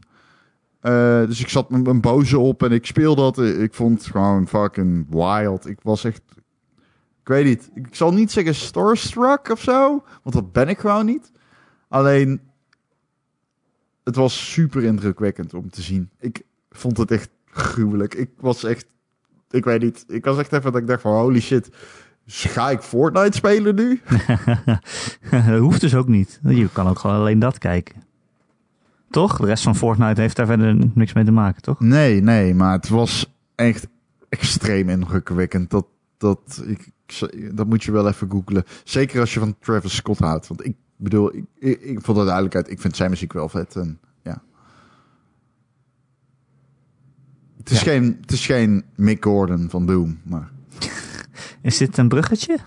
[0.85, 3.39] Eh, dus ik zat met mijn boze op en ik speelde dat.
[3.39, 5.67] Ik vond het gewoon fucking wild.
[5.67, 6.23] Ik was echt...
[7.21, 7.71] Ik weet niet.
[7.75, 10.05] Ik zal niet zeggen starstruck of zo.
[10.23, 11.33] Want dat ben ik gewoon niet.
[11.89, 12.41] Alleen...
[14.03, 16.11] Het was super indrukwekkend om te zien.
[16.19, 18.15] Ik vond het echt gruwelijk.
[18.15, 18.87] Ik was echt...
[19.51, 20.05] Ik weet niet.
[20.09, 21.69] Ik was echt even dat ik dacht van holy shit.
[22.27, 24.01] Ga ik Fortnite spelen nu?
[25.61, 26.41] hoeft dus ook niet.
[26.43, 28.03] Je kan ook gewoon alleen dat kijken.
[29.15, 29.37] Toch?
[29.37, 31.81] De rest van Fortnite heeft daar verder niks mee te maken, toch?
[31.81, 33.87] Nee, nee, maar het was echt
[34.29, 35.71] extreem indrukwekkend.
[35.71, 36.91] Dat, dat, ik,
[37.57, 38.65] dat moet je wel even googlen.
[38.85, 40.47] Zeker als je van Travis Scott houdt.
[40.47, 42.71] Want ik bedoel, ik, ik, ik vond het duidelijkheid.
[42.71, 43.77] Ik vind zijn muziek wel vet.
[43.77, 44.43] En, ja.
[47.57, 47.85] Het is, Ja.
[47.93, 50.51] geen, het is geen Mick Gordon van Doom, maar...
[51.63, 52.59] Is dit een bruggetje?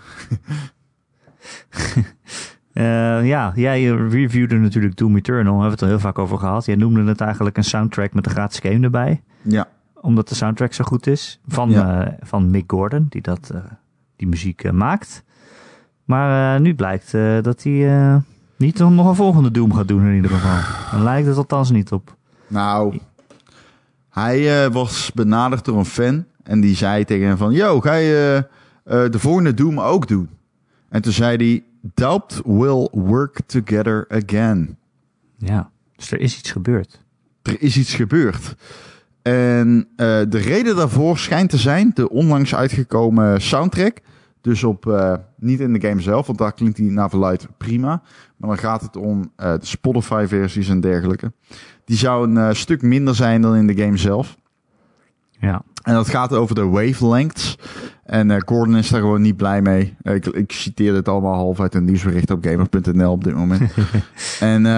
[2.78, 5.42] Eh, ja, jij reviewde natuurlijk Doom Eternal.
[5.44, 6.64] Daar hebben we het al heel vaak over gehad.
[6.64, 9.22] Jij noemde het eigenlijk een soundtrack met een gratis game erbij.
[9.42, 9.68] Ja,
[10.00, 11.40] Omdat de soundtrack zo goed is.
[11.48, 12.04] Van, Ja.
[12.06, 13.60] eh, van Mick Gordon, die dat, eh,
[14.16, 15.22] die muziek maakt.
[16.04, 17.12] Maar nu blijkt
[17.42, 18.20] dat hij
[18.56, 20.58] niet nog een volgende Doom gaat doen in ieder geval.
[20.90, 22.16] Dan lijkt het althans niet op.
[22.46, 22.98] Nou,
[24.10, 27.52] hij was benaderd door een fan en die zei tegen hem van...
[27.52, 28.48] Yo, ga je
[28.84, 30.28] de volgende Doom ook doen?
[30.88, 31.62] En toen zei hij...
[31.80, 34.78] Doubt will work together again.
[35.36, 37.04] Ja, dus er is iets gebeurd.
[37.42, 38.56] Er is iets gebeurd.
[39.22, 44.00] En eh, de reden daarvoor schijnt te zijn de onlangs uitgekomen soundtrack.
[44.40, 48.02] Dus op, eh, niet in de game zelf, want daar klinkt die naar verluid prima.
[48.36, 51.32] Maar dan gaat het om eh, de Spotify-versies en dergelijke.
[51.84, 54.36] Die zou een stuk minder zijn dan in de game zelf.
[55.40, 57.58] Ja, En dat gaat over de wavelengths.
[58.04, 59.96] En eh, Gordon is daar gewoon niet blij mee.
[60.02, 63.72] Eh, Ik, ik citeer dit allemaal half uit een nieuwsbericht op gamer.nl op dit moment.
[64.40, 64.72] en eh,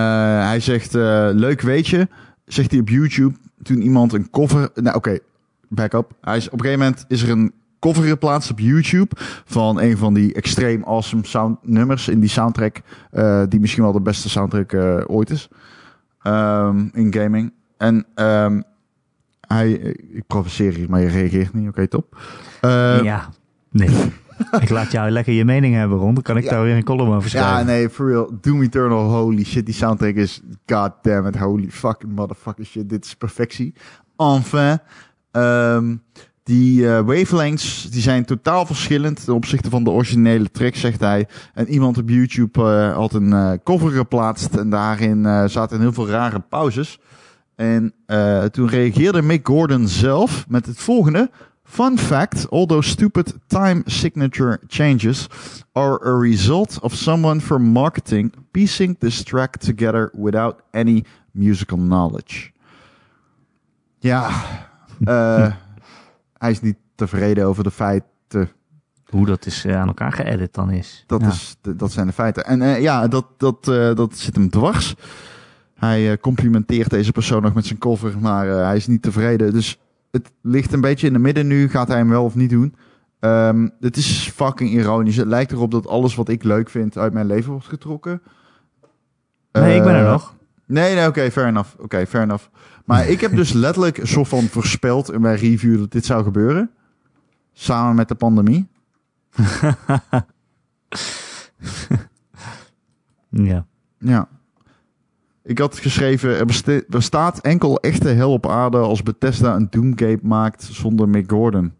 [0.47, 2.09] hij zegt, eh, leuk weet je,
[2.45, 4.71] zegt hij op YouTube, toen iemand een cover...
[4.75, 5.19] Nou oké,
[5.69, 6.11] back up.
[6.21, 9.97] Hij is, op een gegeven moment is er een cover geplaatst op YouTube van een
[9.97, 12.81] van die extreem awesome sound nummers in die soundtrack.
[13.49, 14.75] die misschien wel de beste soundtrack
[15.07, 15.49] ooit is.
[16.23, 17.53] Ehm, in gaming.
[17.77, 18.61] En ehm,
[19.55, 19.71] hij,
[20.13, 21.69] ik provoceer hier, maar je reageert niet.
[21.69, 22.17] Oké, top.
[22.61, 23.29] Eh, ja.
[23.71, 23.89] Nee.
[24.61, 26.15] ik laat jou lekker je mening hebben, Ron.
[26.15, 26.51] Dan kan ik Ja.
[26.51, 27.59] daar weer een column over schrijven.
[27.59, 28.31] Ja, nee, for real.
[28.41, 29.67] Doom Eternal, holy shit.
[29.67, 32.89] Die soundtrack is, god damn it, holy fucking motherfucking shit.
[32.89, 33.75] Dit is perfectie.
[34.17, 34.79] Enfin.
[35.31, 35.97] Ehm,
[36.43, 41.29] die eh, wavelengths, die zijn totaal verschillend ten opzichte van de originele track, zegt hij.
[41.55, 46.09] En iemand op YouTube eh, had een eh, cover geplaatst en daarin zaten heel veel
[46.09, 47.01] rare pauzes.
[47.61, 51.31] En eh, toen reageerde Mick Gordon zelf met het volgende.
[51.65, 55.27] Fun fact, all those stupid time signature changes
[55.73, 62.51] are a result of someone from marketing piecing this track together without any musical knowledge.
[63.99, 64.31] Ja,
[65.05, 65.53] eh,
[66.39, 68.51] hij is niet tevreden over de feiten.
[69.11, 71.05] Hoe dat is eh, aan elkaar geëdit dan is.
[71.07, 71.29] Dat, Ja.
[71.29, 72.45] is, dat zijn de feiten.
[72.45, 73.65] En ja, dat, dat,
[73.97, 74.95] dat zit hem dwars.
[75.81, 79.53] Hij eh, complimenteert deze persoon nog met zijn cover, maar eh, hij is niet tevreden.
[79.53, 79.79] Dus
[80.11, 81.69] het ligt een beetje in de midden nu.
[81.69, 82.75] Gaat hij hem wel of niet doen?
[83.21, 85.17] Ehm, het is fucking ironisch.
[85.17, 88.23] Het lijkt erop dat alles wat ik leuk vind uit mijn leven wordt getrokken.
[89.53, 90.35] Nee, ik ben er Eh, nog.
[90.67, 91.79] Nee, nee, oké, fair enough.
[91.79, 92.45] Oké, fair enough.
[92.85, 96.71] Maar ik heb dus letterlijk soort van voorspeld in mijn review dat dit zou gebeuren.
[97.53, 98.69] Samen met de pandemie.
[103.29, 103.67] Ja.
[103.99, 104.29] Ja.
[105.43, 110.63] Ik had geschreven, er bestaat enkel echte hel op aarde als Bethesda een Doomgame maakt
[110.63, 111.73] zonder Mick Gordon.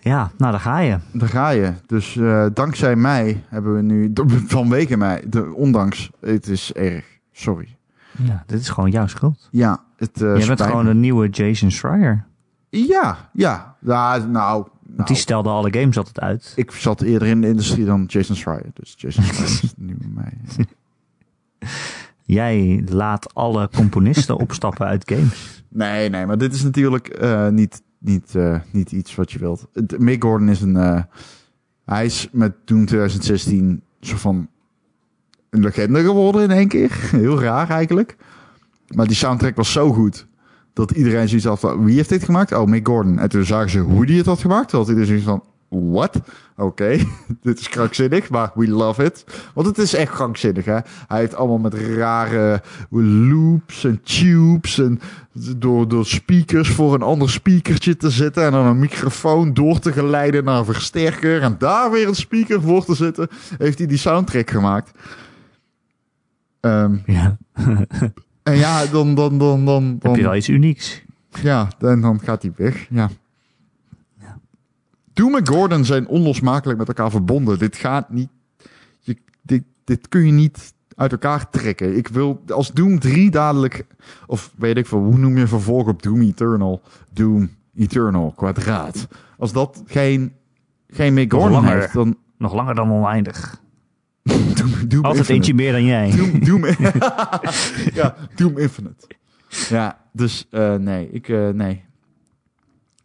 [0.00, 0.98] ja, nou daar ga je.
[1.12, 1.72] Daar ga je.
[1.86, 4.12] Dus eh, dankzij mij hebben we nu,
[4.46, 7.04] vanwege mij, de, ondanks, het is erg.
[7.32, 7.76] Sorry.
[8.22, 9.48] Ja, dit is gewoon jouw schuld.
[9.50, 10.90] Ja, het Je bent gewoon me.
[10.90, 12.26] een nieuwe Jason Schreier.
[12.70, 13.76] Ja, ja.
[13.80, 16.52] Ja, nou, nou die stelde alle games altijd uit.
[16.56, 18.70] ik zat eerder in de industrie dan Jason Schreier.
[18.74, 20.32] Dus Jason Schreier is nu bij mij.
[22.28, 25.64] Jij laat alle componisten opstappen uit games.
[25.68, 29.68] Nee, nee, maar dit is natuurlijk eh, niet, niet, eh, niet iets wat je wilt.
[29.98, 30.76] Mick Gordon is een...
[30.76, 31.02] eh,
[31.84, 34.48] hij is met Doom 2016 soort van
[35.50, 36.92] een legende geworden in één keer.
[37.10, 38.16] Heel raar eigenlijk.
[38.94, 40.26] Maar die soundtrack was zo goed
[40.72, 41.84] dat iedereen zoiets had van...
[41.84, 42.52] Wie heeft dit gemaakt?
[42.52, 43.18] Oh, Mick Gordon.
[43.18, 44.68] En toen zagen ze hoe die het had gemaakt.
[44.68, 45.42] Toen had iedereen zoiets van...
[45.68, 46.20] What?
[46.56, 46.98] Oké,
[47.42, 49.24] dit is krankzinnig, maar we love it.
[49.54, 50.78] Want het is echt krankzinnig, hè?
[51.06, 55.00] Hij heeft allemaal met rare loops en tubes en
[55.56, 59.92] door, door speakers voor een ander speakertje te zetten en dan een microfoon door te
[59.92, 63.28] geleiden naar een versterker en daar weer een speaker voor te zetten,
[63.58, 64.90] heeft hij die soundtrack gemaakt.
[66.60, 67.36] Ehm, Ja.
[68.42, 71.02] en ja, dan, dan, dan, dan, Heb je dan wel iets unieks.
[71.42, 72.86] ja, en dan gaat hij weg.
[72.90, 73.08] Ja.
[75.18, 77.58] Doom en Gordon zijn onlosmakelijk met elkaar verbonden.
[77.58, 78.28] Dit gaat niet.
[79.00, 81.96] Je, dit, dit kun je niet uit elkaar trekken.
[81.96, 83.86] Ik wil als Doom 3 dadelijk.
[84.26, 86.82] Of weet ik veel, hoe noem je vervolg op Doom Eternal?
[87.12, 89.08] Doom Eternal kwadraat.
[89.38, 90.32] Als dat geen,
[90.88, 92.16] geen Mick Nog Gordon heeft, dan.
[92.38, 93.60] Nog langer dan oneindig.
[94.22, 95.32] Doom, Doom Altijd Infinite.
[95.32, 96.10] eentje meer dan jij.
[96.10, 96.64] Doom, Doom,
[98.00, 99.06] ja, Doom Infinite.
[99.68, 101.86] Ja, dus eh, nee, ik, eh, nee.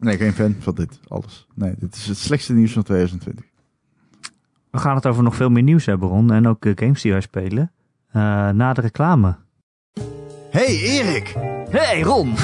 [0.04, 1.46] Nee, geen fan van dit alles.
[1.54, 3.44] Nee, dit is het slechtste nieuws van 2020.
[4.70, 6.32] We gaan het over nog veel meer nieuws hebben, Ron.
[6.32, 7.72] En ook eh, games die wij spelen.
[8.12, 9.36] Eh, na de reclame.
[10.50, 11.34] Hey Erik!
[11.70, 12.34] Hey Ron!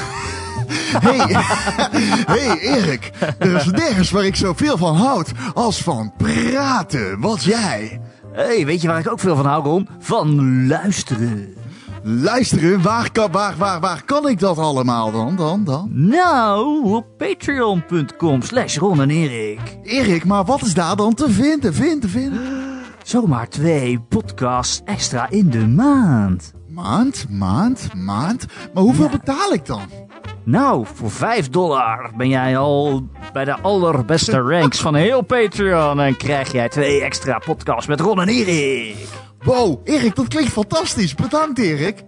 [0.91, 1.19] Hey,
[2.35, 3.11] hey Erik!
[3.39, 7.21] Er is nergens waar ik zoveel van houd als van praten.
[7.21, 8.01] Wat jij?
[8.33, 9.89] Hey, weet je waar ik ook veel van hou, Ron?
[9.99, 11.55] Van luisteren.
[12.03, 15.89] Luisteren, waar kan, waar, waar, waar kan ik dat allemaal dan, dan, dan?
[15.93, 19.79] Nou, op patreon.com slash Ron en Erik.
[19.83, 22.61] Erik, maar wat is daar dan te vinden, vinden, vinden?
[23.11, 26.53] zomaar twee podcasts extra in de maand.
[26.69, 28.47] Maand, maand, maand.
[28.75, 29.83] Maar hoeveel betaal ik dan?
[30.45, 36.01] Nou, voor 5 dollar ben jij al bij de allerbeste ranks van heel Patreon.
[36.01, 39.09] En krijg jij twee extra podcasts met Ron en Erik.
[39.43, 41.15] Wow, Erik, dat klinkt fantastisch.
[41.15, 42.05] Bedankt, Erik.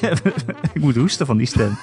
[0.72, 1.76] Ik moet hoesten van die stem.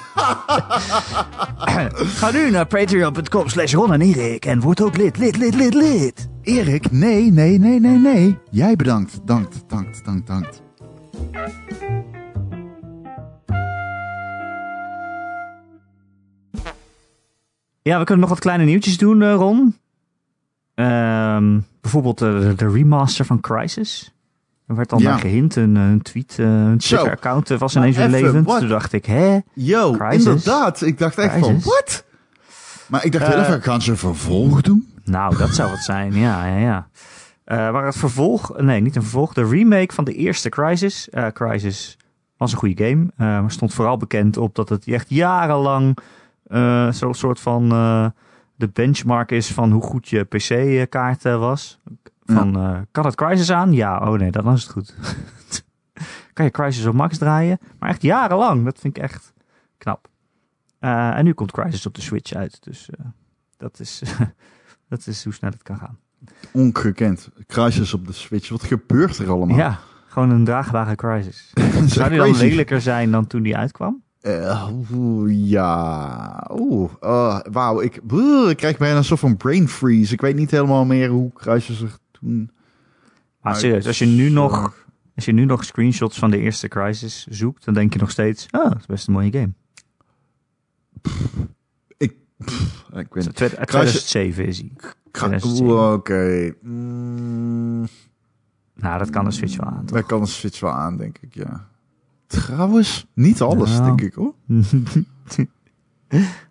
[2.20, 5.74] Ga nu naar patreon.com slash Ron en Erik en word ook lid, lid, lid, lid,
[5.74, 6.30] lid.
[6.42, 8.38] Erik, nee, nee, nee, nee, nee.
[8.52, 9.20] Jij bedankt.
[9.26, 10.62] Dankt, dankt, dankt, dankt.
[17.82, 19.76] Ja, we kunnen nog wat kleine nieuwtjes doen, eh, Ron.
[20.76, 24.14] Ehm, bijvoorbeeld eh, de, de remaster van Crisis.
[24.68, 25.10] Er werd al Ja.
[25.10, 26.78] naar gehint, een, eh, een tweet, eh, een.
[26.78, 28.46] Twitter-account eh, was ineens weer even, levend.
[28.46, 28.60] what?
[28.60, 29.40] Toen dacht ik, hè?
[29.54, 30.26] Yo, Crisis.
[30.26, 30.82] inderdaad.
[30.82, 32.06] Ik dacht echt van, wat?
[32.88, 34.94] Maar ik dacht heel Eh, even, gaan ze een vervolg doen?
[35.04, 36.88] Nou, dat zou het zijn, ja, ja, ja.
[37.72, 41.10] Maar het vervolg, nee, niet een vervolg, de remake van de eerste Crisis.
[41.34, 41.98] Crisis
[42.38, 45.98] was een goede game, maar stond vooral bekend op dat het echt jarenlang
[46.96, 47.70] zo'n soort van
[48.56, 51.80] de benchmark is van hoe goed je PC-kaart was.
[52.34, 53.74] Van, eh, kan het Crisis aan?
[53.74, 54.96] Ja, oh nee, dan is het goed.
[56.34, 57.60] kan je Crisis op max draaien?
[57.80, 59.34] Maar echt jarenlang, dat vind ik echt
[59.78, 60.08] knap.
[60.80, 63.06] Eh, en nu komt Crisis op de Switch uit, dus eh,
[63.58, 64.02] dat is...
[64.92, 65.98] Dat is hoe snel het kan gaan.
[66.52, 67.30] Ongekend.
[67.48, 68.50] Crisis op de Switch.
[68.50, 69.58] Wat gebeurt er allemaal?
[69.58, 71.52] Ja, gewoon een draagbare crisis.
[71.54, 74.04] Dat is Zou die dan lelijker zijn dan toen die uitkwam?
[74.94, 76.50] Oeh, ja.
[76.52, 76.92] Oeh,
[77.52, 77.82] wauw.
[77.82, 78.02] Ik
[78.56, 80.14] krijg bijna een soort van brain freeze.
[80.14, 82.52] Ik weet niet helemaal meer hoe Crisis er toen...
[83.42, 87.28] Maar serieus, als je nu nog, als je nu nog screenshots van de eerste crisis
[87.30, 89.52] zoekt, dan denk je nog steeds, ah, dat is best een mooie game.
[91.98, 92.14] Ik,
[92.46, 93.26] pff, ik weet.
[93.26, 93.36] Uit
[93.68, 94.72] 2007 is hij.
[94.78, 95.66] Cri- 2007.
[95.66, 96.54] Oeh, Oké.
[96.62, 97.88] Mm,
[98.76, 99.86] Nou, dat kan de Switch wel aan.
[99.86, 99.96] toch?
[99.96, 101.68] daar kan een Switch wel aan, denk ik, ja.
[102.28, 103.86] Trouwens, niet alles, Nou.
[103.86, 104.34] denk ik, hoor.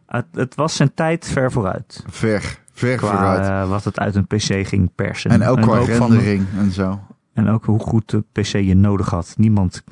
[0.07, 2.05] het, het was zijn tijd ver vooruit.
[2.07, 5.31] Ver, ver Qua eh, wat het uit een PC ging persen.
[5.31, 7.01] En ook qua van- rendering en zo.
[7.33, 9.35] En ook hoe goed de PC je nodig had.
[9.39, 9.85] Niemand,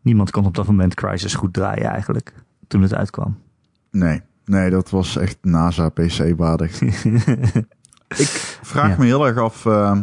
[0.00, 2.32] niemand kon op dat moment Crisis goed draaien eigenlijk.
[2.68, 3.38] Toen het uitkwam.
[3.90, 6.80] Nee, nee, dat was echt NASA PC-waardig.
[8.22, 8.96] ik vraag Ja.
[8.98, 9.98] me heel erg af eh,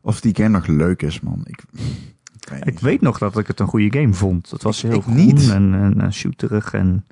[0.00, 1.40] of die game nog leuk is, man.
[1.44, 2.80] Ik, ik weet Ik niet.
[2.80, 4.50] weet nog dat ik het een goede game vond.
[4.50, 5.50] Het was Ik- heel groen niet.
[5.50, 6.72] en, en, en shooterig.
[6.72, 7.04] En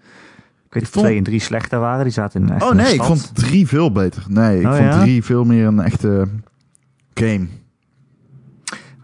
[0.73, 2.05] ik weet dat vond- twee en drie slechter waren.
[2.05, 4.25] Die zaten in echt Oh een nee, ik vond drie veel beter.
[4.29, 5.01] Nee, ik Oh, vond ja?
[5.01, 6.29] drie veel meer een echte
[7.15, 7.47] game.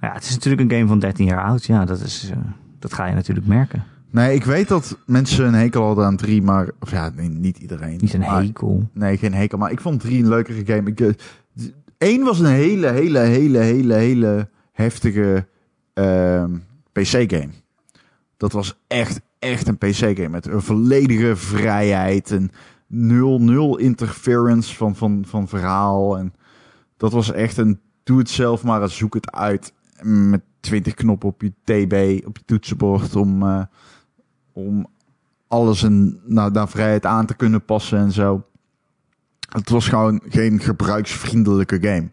[0.00, 1.64] Ja, het is natuurlijk een game van 13 jaar oud.
[1.64, 2.36] Ja, dat, is, eh,
[2.78, 3.84] dat ga je natuurlijk merken.
[4.10, 6.70] Nee, ik weet dat mensen een hekel hadden aan drie, maar...
[6.80, 7.98] Of ja, nee, niet iedereen.
[8.00, 8.88] Niet een maar- hekel.
[8.92, 9.58] Nee, geen hekel.
[9.58, 10.90] Maar ik vond drie een leukere game.
[10.90, 11.08] Ik, eh,
[11.98, 15.46] één was een hele, hele, hele, hele, hele heftige
[15.94, 16.50] ehm,
[16.92, 17.48] PC-game.
[18.36, 20.28] Dat was echt, echt een PC-game.
[20.28, 22.30] Met een volledige vrijheid.
[22.30, 22.50] En
[22.86, 26.18] nul, nul interference van, van, van verhaal.
[26.18, 26.34] En
[26.96, 29.72] dat was echt een doe het zelf maar zoek het uit.
[30.02, 33.16] Met 20 knoppen op je TB, op je toetsenbord.
[33.16, 33.62] Om, eh,
[34.52, 34.86] om
[35.48, 38.42] alles en naar, naar vrijheid aan te kunnen passen en zo.
[39.48, 42.10] Het was gewoon geen gebruiksvriendelijke game.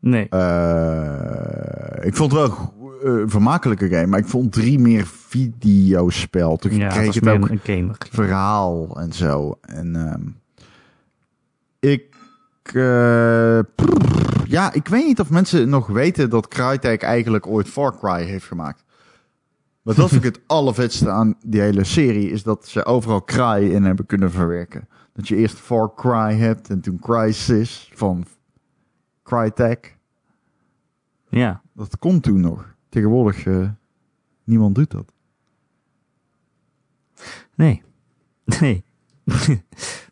[0.00, 0.28] Nee.
[0.28, 6.56] Eh, ik vond het wel go- eh, vermakelijke game, maar ik vond drie meer videospel.
[6.56, 7.96] Toen ja, kreeg het ook een, gamer.
[8.10, 9.58] verhaal en zo.
[9.60, 10.22] En ehm,
[11.80, 12.16] ik,
[12.62, 17.98] eh, prrr, ja, ik weet niet of mensen nog weten dat Crytek eigenlijk ooit Far
[17.98, 18.84] Cry heeft gemaakt.
[19.82, 23.70] Maar dat vind ik het allervetste aan die hele serie, is dat ze overal Cry
[23.72, 24.88] in hebben kunnen verwerken.
[25.12, 28.24] Dat je eerst Far Cry hebt en toen Crysis van
[29.22, 29.96] Crytek.
[31.28, 31.62] Ja.
[31.72, 32.76] Dat kon toen nog.
[32.88, 33.68] Tegenwoordig, eh,
[34.44, 35.12] niemand doet dat.
[37.54, 37.82] Nee.
[38.60, 38.84] Nee.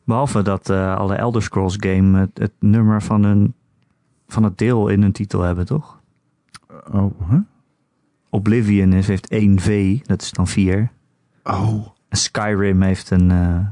[0.05, 3.55] Behalve dat eh, alle Elder Scrolls game het, het nummer van, een,
[4.27, 6.01] van het deel in hun titel hebben, toch?
[6.93, 7.41] Oh, huh?
[8.31, 10.91] Oblivion is, heeft 1 V, dat is dan 4.
[11.45, 13.31] Oh, Skyrim heeft een.
[13.31, 13.67] eh,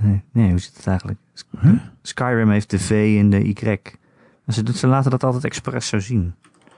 [0.00, 1.18] nee, nee, hoe zit het eigenlijk?
[1.60, 1.80] Huh?
[2.02, 3.78] Skyrim heeft de V en de Y.
[4.44, 6.34] En Ze, ze laten dat altijd expres zo zien.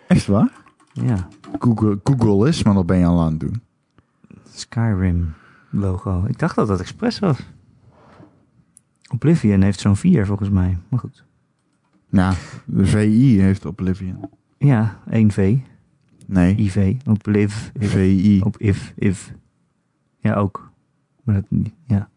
[0.07, 0.51] echt waar?
[0.93, 1.29] Ja,
[1.59, 3.63] Google, Google is, maar dat ben je al aan het doen.
[4.51, 5.35] Skyrim
[5.71, 6.25] logo.
[6.25, 7.39] Ik dacht dat dat expres was.
[9.13, 10.79] Oblivion heeft zo'n 4 volgens mij.
[10.89, 11.25] Maar goed.
[12.09, 12.35] Ja,
[12.65, 14.31] de VI heeft Oblivion.
[14.59, 15.59] Ja, 1 V.
[16.27, 16.97] Nee, IV.
[17.07, 17.71] Obliv.
[17.79, 18.41] VI.
[18.45, 18.93] Op if.
[18.97, 19.33] If.
[20.19, 20.71] Ja, ook.
[21.25, 21.73] Maar dat niet.
[21.87, 22.09] Ja.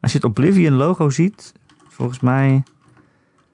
[0.00, 1.52] Als je het Oblivion logo ziet,
[1.88, 2.62] volgens mij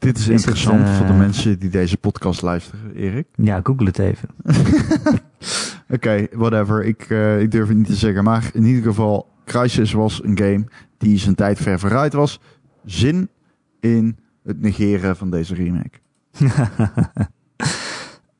[0.06, 3.26] Dit is, Is het, interessant voor de eh, mensen die deze podcast luisteren, Erik.
[3.34, 4.28] Ja, google het even.
[5.96, 6.84] Oké, whatever.
[6.84, 8.24] Ik, eh, ik durf het niet te zeggen.
[8.24, 10.64] Maar in ieder geval, Crysis was een game
[10.98, 12.40] die zijn tijd ver vooruit was.
[12.84, 13.28] Zin
[13.80, 15.98] in het negeren van deze remake.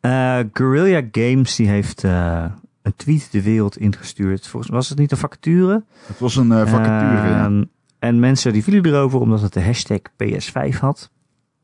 [0.00, 4.46] Eh, Guerrilla Games die heeft een tweet de wereld ingestuurd.
[4.46, 5.84] Volgens was het niet een vacature?
[6.06, 7.44] Het was een vacature, ja.
[7.44, 7.64] Ehm,
[7.98, 11.10] En mensen die vielen erover omdat het de hashtag PS5 had.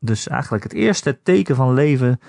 [0.05, 2.19] Dus eigenlijk het eerste teken van leven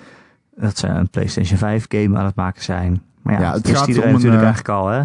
[0.55, 3.03] dat ze een PlayStation 5 game aan het maken zijn.
[3.21, 5.03] Maar ja, Ja, het gaat iedereen om een, natuurlijk eh, eigenlijk al, hè?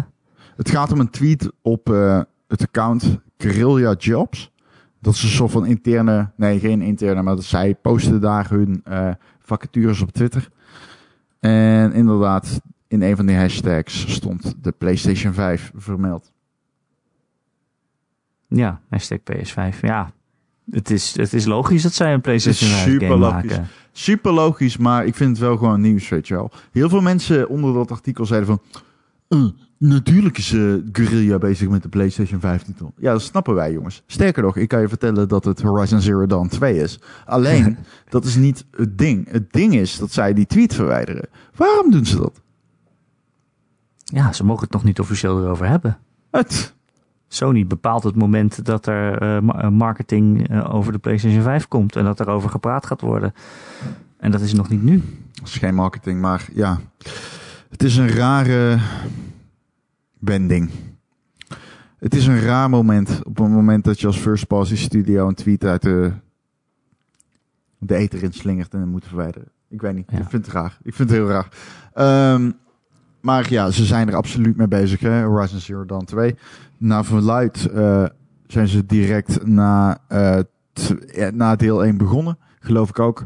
[0.55, 4.51] Het gaat om een tweet op eh, het account Guerrilla Jobs.
[4.99, 8.81] Dat is een soort van interne, nee geen interne, maar dat zij posten daar hun
[8.83, 9.09] eh,
[9.39, 10.49] vacatures op Twitter.
[11.39, 16.31] En inderdaad, in een van die hashtags stond de PlayStation 5 vermeld.
[18.47, 19.79] Ja, hashtag PS5.
[19.81, 20.11] Ja,
[20.71, 23.49] het is, het is logisch dat zij een PlayStation Het is 5 game super logisch.
[23.49, 23.67] maken.
[23.91, 26.51] Super logisch, maar ik vind het wel gewoon nieuws, weet je wel.
[26.71, 28.61] Heel veel mensen onder dat artikel zeiden van...
[29.27, 29.45] "Eh,
[29.77, 32.93] natuurlijk is eh, Guerrilla bezig met de PlayStation 5 titel.
[32.97, 34.03] Ja, dat snappen wij, jongens.
[34.05, 36.99] Sterker nog, ik kan je vertellen dat het Horizon Zero Dawn 2 is.
[37.25, 37.77] Alleen,
[38.09, 39.31] dat is niet het ding.
[39.31, 41.29] Het ding is dat zij die tweet verwijderen.
[41.55, 42.41] Waarom doen ze dat?
[44.03, 45.97] Ja, ze mogen het nog niet officieel erover hebben.
[46.31, 46.75] Het,
[47.33, 51.95] Sony bepaalt het moment dat er eh, eh, marketing eh, over de PlayStation 5 komt
[51.95, 53.33] en dat er over gepraat gaat worden.
[54.17, 55.01] En dat is nog niet nu.
[55.33, 56.79] dat is geen marketing, maar ja.
[57.69, 58.79] Het is een rare
[60.19, 60.69] wending.
[61.99, 63.21] Het is een raar moment.
[63.23, 66.11] Op het moment dat je als first party studio een tweet uit de,
[67.77, 69.51] de ether in slingert en moet verwijderen.
[69.69, 70.11] Ik weet niet.
[70.11, 70.17] Ja.
[70.17, 70.77] Ik vind het raar.
[70.83, 71.47] Ik vind het heel raar.
[71.93, 72.51] Ehm,
[73.21, 74.99] maar ja, ze zijn er absoluut mee bezig.
[74.99, 75.23] Hè?
[75.23, 76.35] Horizon Zero Dawn 2.
[76.77, 78.05] Naar verluid eh,
[78.47, 80.39] zijn ze direct na, eh,
[81.33, 82.37] na deel 1 begonnen.
[82.59, 83.25] Geloof ik ook.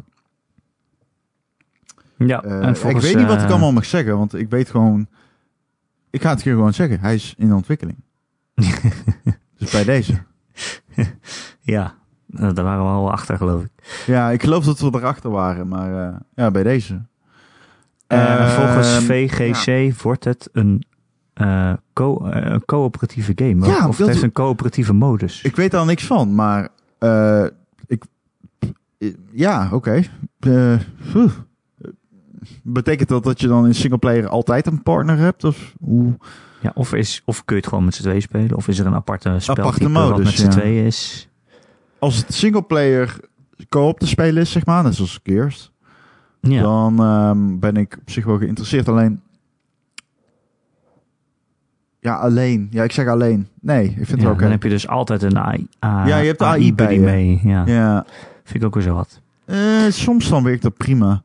[2.18, 4.70] Ja, Eh, en volgens, ik weet niet wat ik allemaal mag zeggen, want ik weet
[4.70, 5.08] gewoon.
[6.10, 7.00] Ik ga het hier gewoon zeggen.
[7.00, 7.98] Hij is in ontwikkeling.
[9.58, 10.24] dus bij deze.
[11.62, 14.04] Ja, daar waren we al achter, geloof ik.
[14.06, 17.06] Ja, ik geloof dat we erachter waren, maar ja, bij deze.
[18.08, 20.84] Eh, Ehm, volgens VGC wordt het een,
[21.34, 23.66] eh, co- eh, coöperatieve game.
[23.66, 25.42] Ja, of het dat- heeft een coöperatieve modus.
[25.42, 27.46] Ik weet daar niks van, maar eh,
[27.88, 28.04] ik.
[29.32, 30.02] Ja, oké.
[30.40, 30.80] Eh.
[32.64, 35.44] Betekent dat dat je dan in singleplayer altijd een partner hebt?
[35.44, 36.18] Of hoe?
[36.62, 38.56] Ja, of, is, of kun je het gewoon met z'n twee spelen?
[38.56, 40.50] Of is er een aparte speltype modus, wat met z'n ja.
[40.50, 41.30] twee is?
[42.00, 43.16] Als het singleplayer
[43.70, 45.72] co-op te spelen is, zeg maar, net zoals Gears,
[46.52, 48.88] Ja, dan ehm, ben ik op zich wel geïnteresseerd.
[48.90, 49.22] Alleen.
[52.00, 52.68] Ja, alleen.
[52.72, 53.48] Ja, ik zeg alleen.
[53.62, 54.42] Nee, ik vind het ja oké.
[54.42, 57.06] dan heb je dus altijd een AI, Ja, je hebt de AI bij buddy je.
[57.06, 57.40] mee.
[57.44, 58.06] Ja, Ja,
[58.44, 59.22] vind ik ook weer zo wat.
[59.46, 59.58] eh,
[59.90, 61.24] soms dan werkt dat prima.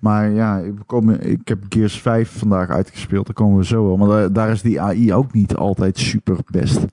[0.00, 3.26] Maar ja, we komen, ik heb Gears 5 vandaag uitgespeeld.
[3.26, 3.96] Daar komen we zo wel.
[3.96, 6.84] Maar daar, daar is die AI ook niet altijd super best.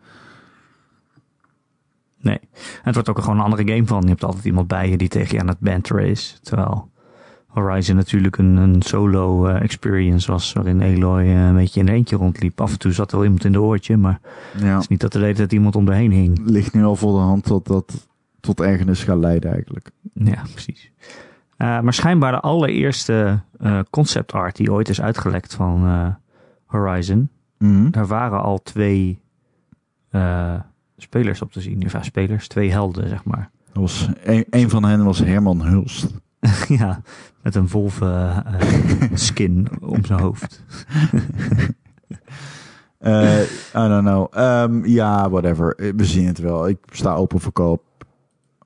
[2.21, 2.39] Nee.
[2.39, 4.01] En het wordt ook gewoon een andere game van.
[4.01, 6.39] Je hebt altijd iemand bij je die tegen je aan het banteren is.
[6.41, 6.89] Terwijl
[7.53, 10.53] Horizon natuurlijk een, een solo eh, experience was.
[10.53, 12.61] Waarin Aloy eh, een beetje in een eentje rondliep.
[12.61, 13.97] Af en toe zat er wel iemand in de oortje.
[13.97, 14.19] Maar
[14.57, 16.39] Ja, het is niet dat er de hele tijd iemand om de heen hing.
[16.45, 18.07] ligt nu al voor de hand dat dat
[18.39, 19.91] tot ergernis gaat leiden eigenlijk.
[20.13, 20.91] Ja, precies.
[21.57, 23.39] Eh, maar schijnbaar de allereerste
[23.89, 26.15] concept art die ooit is uitgelekt van
[26.65, 27.29] Horizon.
[27.57, 27.89] Mhm.
[27.89, 29.19] Daar waren al twee
[30.97, 31.85] spelers op te zien.
[31.85, 33.49] Of ja, spelers, twee helden, zeg maar.
[33.73, 36.07] Dat was, een, een van hen was Herman Hulst.
[36.79, 37.01] ja,
[37.43, 40.63] met een wolven eh, skin om zijn hoofd.
[42.97, 43.41] Eh,
[43.75, 44.27] I don't know.
[44.31, 45.75] Ehm, ja, whatever.
[45.75, 46.67] Eh, We zien het wel.
[46.67, 47.81] Ik sta open voor koop.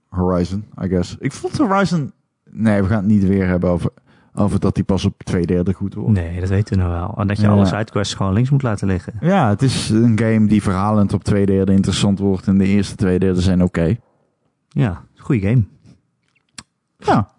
[0.10, 1.16] Horizon, I guess.
[1.20, 2.12] Ik vond Horizon...
[2.52, 3.90] Nee, we gaan het niet weer hebben over,
[4.34, 6.12] over dat die pas op twee derde goed wordt.
[6.12, 7.14] Nee, dat weten we nou wel.
[7.18, 7.50] En dat je Ja.
[7.50, 9.14] alle sidequests gewoon links moet laten liggen.
[9.22, 12.48] Ja, het is een game die verhalend op twee derde interessant wordt.
[12.48, 13.96] En de eerste twee derde zijn oké.
[14.70, 15.64] Ja, goede game.
[16.98, 17.30] Ja.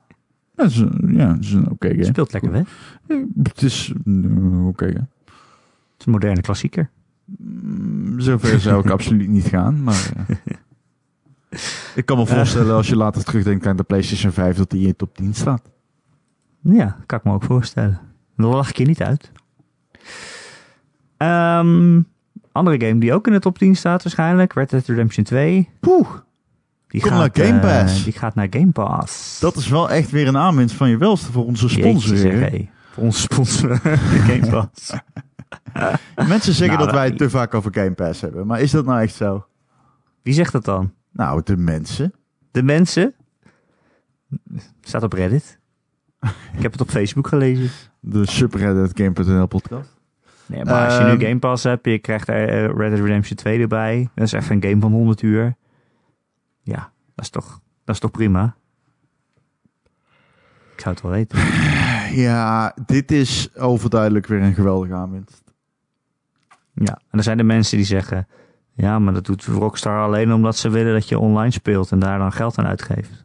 [0.58, 2.04] Dat is, een- ja, het is een oké game.
[2.04, 2.62] Speelt lekker, hè?
[3.06, 5.06] Het Het is een oké game.
[5.98, 6.90] is een moderne klassieker.
[7.24, 10.10] Mm, Zover zou ik absoluut niet gaan, maar...
[10.26, 10.36] eh.
[11.94, 14.96] ik kan me voorstellen als je later terugdenkt aan de PlayStation 5 dat die in
[14.96, 15.62] top 10 staat.
[16.60, 17.98] Ja, kan ik me ook voorstellen.
[18.36, 19.32] Dan lach ik je niet uit.
[21.16, 22.00] Ehm,
[22.52, 24.52] andere game die ook in de top 10 staat waarschijnlijk.
[24.52, 25.68] Red Dead Redemption 2.
[25.80, 26.08] Poeh,
[26.88, 28.04] Die Kom gaat, naar Game eh, Pass.
[28.04, 29.38] die gaat naar Game Pass.
[29.40, 32.16] dat is wel echt weer een aanwinst van je welste voor onze sponsor.
[32.16, 32.50] zeg.
[32.90, 33.76] Voor onze sponsor,
[34.28, 34.92] Game Pass.
[36.28, 38.84] Mensen zeggen Nou, dat wij het te vaak over Game Pass hebben, maar is dat
[38.84, 39.46] nou echt zo?
[40.22, 40.92] Wie zegt dat dan?
[41.12, 42.12] Nou, de mensen.
[42.50, 43.14] De mensen?
[44.80, 45.58] Staat op Reddit.
[46.52, 47.70] ik heb het op Facebook gelezen.
[48.00, 49.96] De subreddit Game.nl podcast.
[50.46, 51.18] Nee, maar als je Ehm.
[51.18, 54.08] nu Game Pass hebt, je krijgt eh, Red Dead Redemption 2 erbij.
[54.14, 55.56] Dat is even een game van 100 uur.
[56.68, 58.56] Ja, dat is toch, dat is toch prima?
[60.74, 61.38] Ik zou het wel weten.
[62.08, 65.42] Ja, dit is overduidelijk weer een geweldige aanwinst.
[66.72, 68.28] Ja, en er zijn de mensen die zeggen...
[68.74, 72.18] Ja, maar dat doet Rockstar alleen omdat ze willen dat je online speelt en daar
[72.18, 73.24] dan geld aan uitgeeft.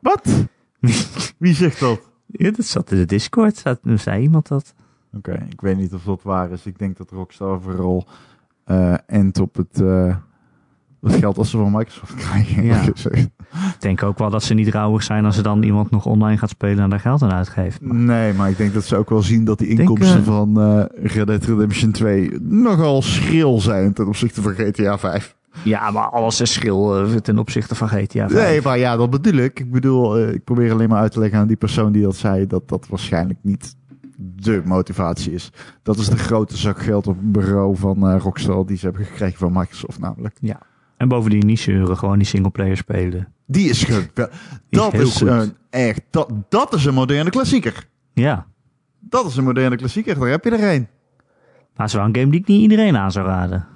[0.00, 0.46] Wat?
[1.38, 2.00] Wie zegt dat?
[2.26, 4.74] Ja, dat zat in de Discord, zat, zei iemand dat.
[5.12, 6.66] Oké, ik weet niet of dat waar is.
[6.66, 8.06] Ik denk dat Rockstar vooral
[8.64, 10.16] eh endt op het, eh,
[11.04, 12.64] het geld als ze van Microsoft krijgen.
[12.64, 12.82] Ja.
[13.74, 16.38] Ik denk ook wel dat ze niet rouwig zijn als ze dan iemand nog online
[16.38, 17.80] gaat spelen en daar geld aan uitgeeft.
[17.80, 20.24] Maar- Nee, maar ik denk dat ze ook wel zien dat die denk, inkomsten eh,
[20.24, 20.84] van eh
[21.14, 25.36] Red Dead Redemption 2 nogal schril zijn ten opzichte van GTA 5.
[25.62, 28.32] Ja, maar alles is schil eh, ten opzichte van GTA 5.
[28.32, 29.60] Nee, maar ja, dat bedoel ik.
[29.60, 32.16] Ik bedoel, eh, ik probeer alleen maar uit te leggen aan die persoon die dat
[32.16, 33.76] zei, dat dat waarschijnlijk niet
[34.18, 35.50] de motivatie is.
[35.82, 39.04] Dat is de grote zak geld op het bureau van eh, Rockstar die ze hebben
[39.04, 40.36] gekregen van Microsoft namelijk.
[40.96, 43.28] En bovendien niet zeuren, gewoon die singleplayer spelen.
[43.46, 44.28] Die is ge- wel-
[44.68, 45.28] is dat is goed.
[45.28, 47.88] een echt, dat, dat is een moderne klassieker.
[48.12, 48.46] Ja,
[49.00, 50.88] Dat is een moderne klassieker, daar heb je er een.
[51.76, 53.66] maar het is wel een game die ik niet iedereen aan zou raden.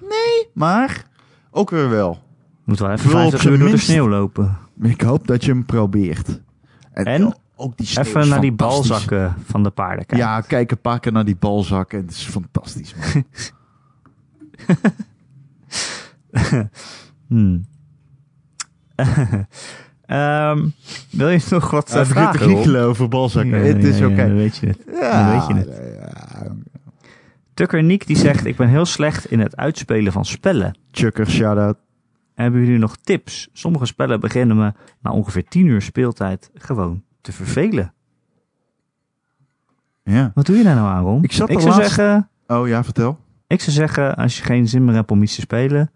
[0.55, 1.05] Maar
[1.51, 2.23] ook weer wel.
[2.64, 4.57] Moet wel even Ik wil op 50 zijn uur door de sneeuw lopen.
[4.83, 6.41] Ik hoop dat je hem probeert.
[6.93, 7.35] En?
[7.57, 10.27] ook die sneeuw Even naar die balzakken van de paarden kijken.
[10.27, 12.95] Ja, kijk een paar keer naar die balzak en het is fantastisch.
[17.29, 17.64] Hmm.
[20.07, 20.68] Ehm,
[21.11, 22.85] wil je nog wat uh, vragen?
[22.85, 23.66] Over balzakken.
[23.66, 24.16] Het is oké.
[24.16, 24.79] dan weet je het.
[25.01, 25.81] Ja, dan weet je het.
[26.01, 26.57] ja.
[27.55, 30.79] Tucker Nick die zegt, ik ben heel slecht in het uitspelen van spellen.
[30.91, 31.76] Chucker, shout-out.
[32.35, 33.49] Hebben jullie nog tips?
[33.53, 37.93] Sommige spellen beginnen me na ongeveer 10 uur speeltijd gewoon te vervelen.
[40.03, 40.31] Ja.
[40.35, 41.22] Wat doe je daar nou aan, Ron?
[41.22, 43.18] Ik zat ik zou laatst- zeggen, Oh ja, vertel.
[43.47, 45.91] Ik zou zeggen, als je geen zin meer hebt om iets te spelen,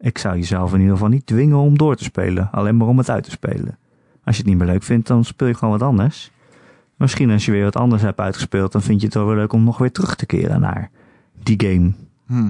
[0.00, 2.48] ik zou jezelf in ieder geval niet dwingen om door te spelen.
[2.52, 3.78] Alleen maar om het uit te spelen.
[4.24, 6.30] Als je het niet meer leuk vindt, dan speel je gewoon wat anders.
[6.96, 9.52] Misschien als je weer wat anders hebt uitgespeeld, dan vind je het wel weer leuk
[9.52, 10.90] om nog weer terug te keren naar
[11.42, 11.92] die game.
[12.26, 12.42] Hm.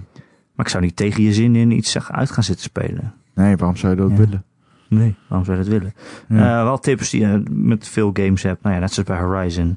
[0.54, 3.14] Maar ik zou niet tegen je zin in iets zeg, uit gaan zitten spelen.
[3.34, 4.16] Nee, waarom zou je dat Ja.
[4.16, 4.44] willen?
[4.88, 5.94] Nee, waarom zou je dat willen?
[6.28, 6.58] Ja.
[6.58, 8.62] Eh, wel tips die je met veel games hebt.
[8.62, 9.76] Nou ja, net zoals bij Horizon.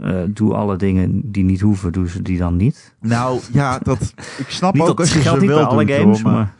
[0.00, 2.94] Eh, doe alle dingen die niet hoeven, doe ze die dan niet.
[3.00, 6.22] Nou ja, dat, ik snap ook dat als je geldt ze wel alle doet, games,
[6.22, 6.54] hoor, maar...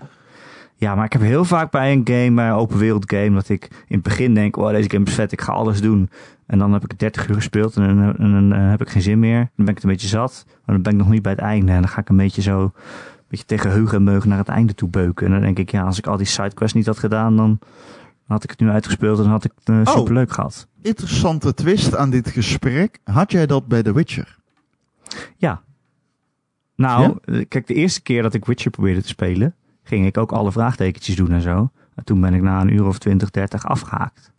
[0.79, 3.49] Ja, maar ik heb heel vaak bij een game, bij een open wereld game, dat
[3.49, 6.11] ik in het begin denk, oh deze game is vet, ik ga alles doen.
[6.47, 9.03] En dan heb ik 30 uur gespeeld en, dan- en dan eh, heb ik geen
[9.03, 9.39] zin meer.
[9.39, 11.41] Dan ben ik het een beetje zat, maar dan ben ik nog niet bij het
[11.41, 11.73] einde.
[11.73, 12.73] En dan ga ik een beetje zo, een
[13.29, 15.27] beetje tegen heug en meug naar het einde toe beuken.
[15.27, 17.59] En dan denk ik, ja, als ik al die sidequests niet had gedaan, dan
[18.27, 19.97] had ik het nu uitgespeeld en dan had ik het eh, Oh.
[19.99, 20.67] superleuk gehad.
[20.83, 22.99] Interessante twist aan dit gesprek.
[23.05, 24.37] Had jij dat bij The Witcher?
[25.37, 25.63] Ja.
[26.77, 29.55] Nou, eh, kijk, de eerste keer dat ik Witcher probeerde te spelen,
[29.87, 31.71] ging ik ook alle vraagtekentjes doen en zo.
[31.95, 34.33] En toen ben ik na een uur of 20, 30 afgehaakt.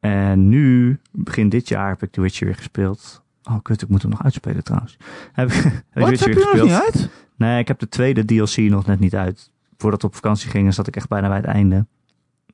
[0.00, 3.22] En nu, begin dit jaar, heb ik The Witcher weer gespeeld.
[3.42, 4.96] Oh, kut, ik moet hem nog uitspelen trouwens.
[5.32, 6.94] Heb ik, Wat, Witcher heb je er nog gespeeld.
[6.94, 7.10] niet uit?
[7.36, 9.50] Nee, ik heb de tweede DLC nog net niet uit.
[9.76, 11.86] Voordat we op vakantie gingen, zat ik echt bijna bij het einde.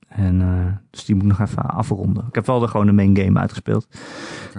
[0.08, 2.24] En, eh, dus die moet ik nog even afronden.
[2.28, 3.88] Ik heb wel de, gewoon de main game uitgespeeld.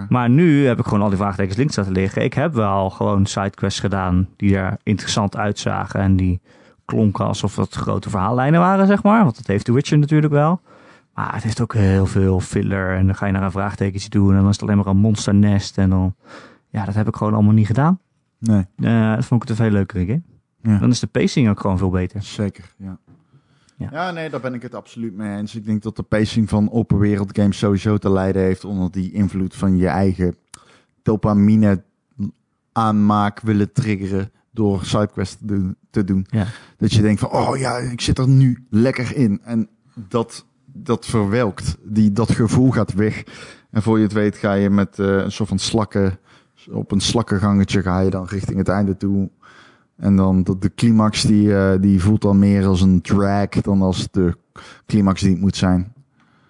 [0.08, 2.24] Maar nu heb ik gewoon al die vraagtekens links laten liggen.
[2.24, 6.00] Ik heb wel gewoon sidequests gedaan die er interessant uitzagen.
[6.00, 6.40] En die
[6.86, 9.22] klonken alsof dat grote verhaallijnen waren, zeg maar.
[9.24, 10.60] Want dat heeft The Witcher natuurlijk wel.
[11.14, 12.96] Maar het heeft ook heel veel filler.
[12.96, 14.30] En dan ga je naar een vraagtekentje doen.
[14.30, 15.78] En dan is het alleen maar een monsternest.
[15.78, 16.14] En dan...
[16.68, 18.00] Ja, dat heb ik gewoon allemaal niet gedaan.
[18.38, 20.22] Nee, Eh, dat vond ik het een veel leukere game.
[20.62, 20.78] Ja.
[20.78, 22.22] Dan is de pacing ook gewoon veel beter.
[22.22, 22.74] zeker.
[22.78, 22.98] Ja.
[23.76, 23.88] Ja.
[23.92, 24.10] Ja.
[24.10, 25.54] nee, daar ben ik het absoluut mee eens.
[25.54, 29.12] Ik denk dat de pacing van open wereld games sowieso te lijden heeft onder die
[29.12, 30.36] invloed van je eigen
[31.02, 31.82] dopamine
[32.72, 35.38] aanmaak willen triggeren door sidequests
[35.90, 36.26] te doen.
[36.28, 36.46] Ja.
[36.78, 39.40] Dat je denkt van, oh ja, ik zit er nu lekker in.
[39.44, 39.68] En
[40.08, 41.76] dat, dat verwelkt.
[41.82, 43.24] Die, dat gevoel gaat weg.
[43.70, 46.18] En voor je het weet ga je met eh, een soort van slakken,
[46.70, 49.30] op een slakkengangetje ga je dan richting het einde toe.
[49.96, 53.82] En dan de, de climax die, eh, die voelt dan meer als een drag dan
[53.82, 54.36] als de
[54.86, 55.92] climax die het moet zijn.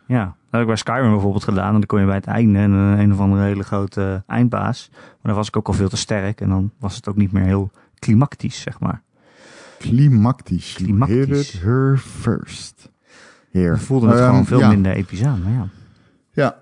[0.06, 1.66] Ja, dat heb ik bij Skyrim bijvoorbeeld gedaan.
[1.66, 4.88] En dan kon je bij het einde een, een of andere hele grote eindbaas.
[4.92, 6.40] Maar dan was ik ook al veel te sterk.
[6.40, 9.02] En dan was het ook niet meer heel klimactisch, zeg maar.
[11.08, 12.90] You heard it her first.
[13.50, 13.70] Here.
[13.70, 14.68] Dan voelde het Ehm, gewoon veel ja.
[14.68, 15.42] minder episch aan.
[15.42, 15.68] Maar ja.
[16.32, 16.56] Ja,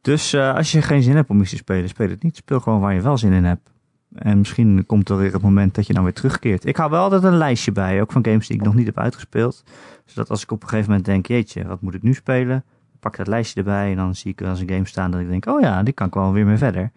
[0.00, 2.36] Dus eh, als je geen zin hebt om iets te spelen, speel het niet.
[2.36, 3.70] Speel gewoon waar je wel zin in hebt.
[4.14, 6.66] En misschien komt er weer het moment dat je dan weer terugkeert.
[6.66, 8.98] Ik hou wel altijd een lijstje bij, ook van games die ik nog niet heb
[8.98, 9.64] uitgespeeld.
[10.04, 12.64] Zodat als ik op een gegeven moment denk, jeetje, wat moet ik nu spelen?
[13.00, 15.28] Pak dat lijstje erbij en dan zie ik wel eens een game staan dat ik
[15.28, 16.90] denk, oh ja, die kan ik wel weer mee verder.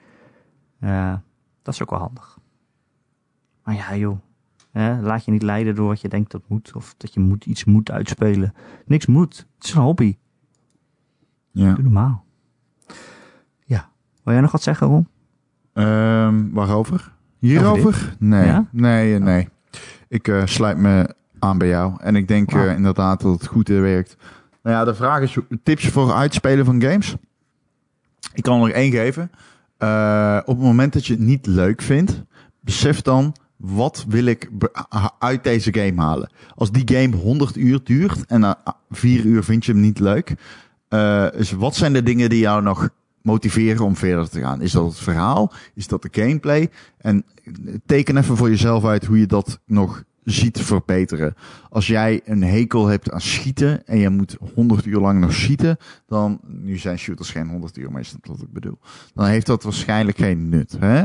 [0.83, 1.13] Uh,
[1.65, 2.37] dat is ook wel handig.
[3.63, 4.19] Maar ja, joh.
[4.71, 6.71] Hè, laat je niet leiden door wat je denkt dat moet.
[6.75, 8.53] Of dat je moet, iets moet uitspelen.
[8.85, 9.37] Niks moet.
[9.55, 10.17] Het is een hobby.
[11.51, 11.73] Ja.
[11.73, 12.25] Doe normaal.
[13.65, 13.89] Ja.
[14.23, 15.07] Wil jij nog wat zeggen, Ron?
[15.73, 17.13] Um, waarover?
[17.39, 18.15] Hierover?
[18.19, 18.45] Nee.
[18.45, 18.67] Ja?
[18.71, 19.49] Nee, nee.
[20.07, 21.93] Ik uh, sluit me aan bij jou.
[21.99, 22.65] En ik denk wow.
[22.65, 24.17] uh, inderdaad dat het goed werkt.
[24.63, 27.15] Nou ja, de vraag is tips voor uitspelen van games.
[28.33, 29.31] Ik kan er nog één geven.
[29.85, 32.23] Uh, op het moment dat je het niet leuk vindt,
[32.59, 34.49] besef dan wat wil ik
[35.19, 36.29] uit deze game halen.
[36.55, 38.57] Als die game 100 uur duurt en na
[38.89, 40.35] 4 uur vind je hem niet leuk.
[40.89, 42.89] Uh, dus wat zijn de dingen die jou nog
[43.21, 44.61] motiveren om verder te gaan?
[44.61, 45.51] Is dat het verhaal?
[45.73, 46.69] Is dat de gameplay?
[46.97, 47.25] En
[47.85, 51.35] teken even voor jezelf uit hoe je dat nog ziet verbeteren.
[51.69, 55.77] Als jij een hekel hebt aan schieten en je moet 100 uur lang nog schieten,
[56.07, 58.79] dan, nu zijn shooters geen 100 uur, maar is dat wat ik bedoel,
[59.13, 60.75] dan heeft dat waarschijnlijk geen nut.
[60.79, 61.03] Hè?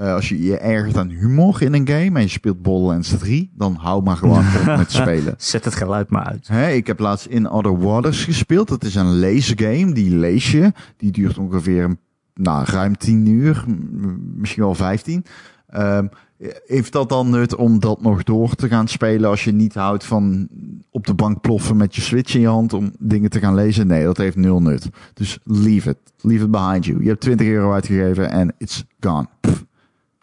[0.00, 3.50] Uh, als je je ergert aan humor in een game en je speelt Borderlands 3,
[3.54, 5.34] dan hou maar gewoon op met spelen.
[5.38, 6.48] Zet het geluid maar uit.
[6.48, 8.68] Hè, ik heb laatst In Other Waters gespeeld.
[8.68, 9.92] Dat is een leesgame.
[9.92, 10.72] Die lees je.
[10.96, 11.96] Die duurt ongeveer
[12.34, 13.64] nou, ruim 10 uur.
[14.36, 15.24] Misschien wel 15.
[15.74, 16.10] Um,
[16.66, 20.04] heeft dat dan nut om dat nog door te gaan spelen als je niet houdt
[20.04, 20.48] van
[20.90, 23.86] op de bank ploffen met je switch in je hand om dingen te gaan lezen?
[23.86, 24.88] Nee, dat heeft nul nut.
[25.14, 25.98] Dus leave it.
[26.20, 27.02] Leave it behind you.
[27.02, 29.26] Je hebt 20 euro uitgegeven en it's gone.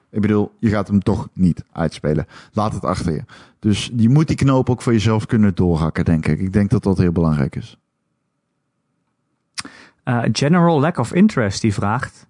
[0.09, 2.27] Ik bedoel, je gaat hem toch niet uitspelen.
[2.53, 3.23] Laat het achter je.
[3.59, 6.39] Dus je moet die knoop ook voor jezelf kunnen doorhakken, denk ik.
[6.39, 7.77] Ik denk dat dat heel belangrijk is.
[10.05, 12.27] Uh, General Lack of Interest die vraagt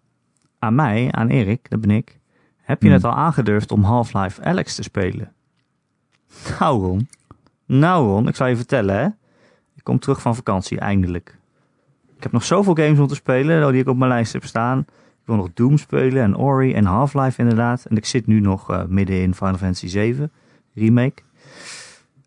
[0.59, 2.19] aan mij, aan Erik, dat ben ik.
[2.66, 2.95] Heb je hmm.
[2.95, 5.34] het al aangedurfd om Half-Life Alex te spelen?
[6.59, 7.07] Nou Ron,
[7.66, 9.05] nou Ron, ik zal je vertellen hè.
[9.76, 11.38] Ik kom terug van vakantie, eindelijk.
[12.18, 14.80] Ik heb nog zoveel games om te spelen, die ik op mijn lijst heb staan.
[15.26, 17.86] Ik wil nog Doom spelen en Ori en Half-Life inderdaad.
[17.86, 20.32] En ik zit nu nog uh, midden in Final Fantasy 7
[20.74, 21.22] remake.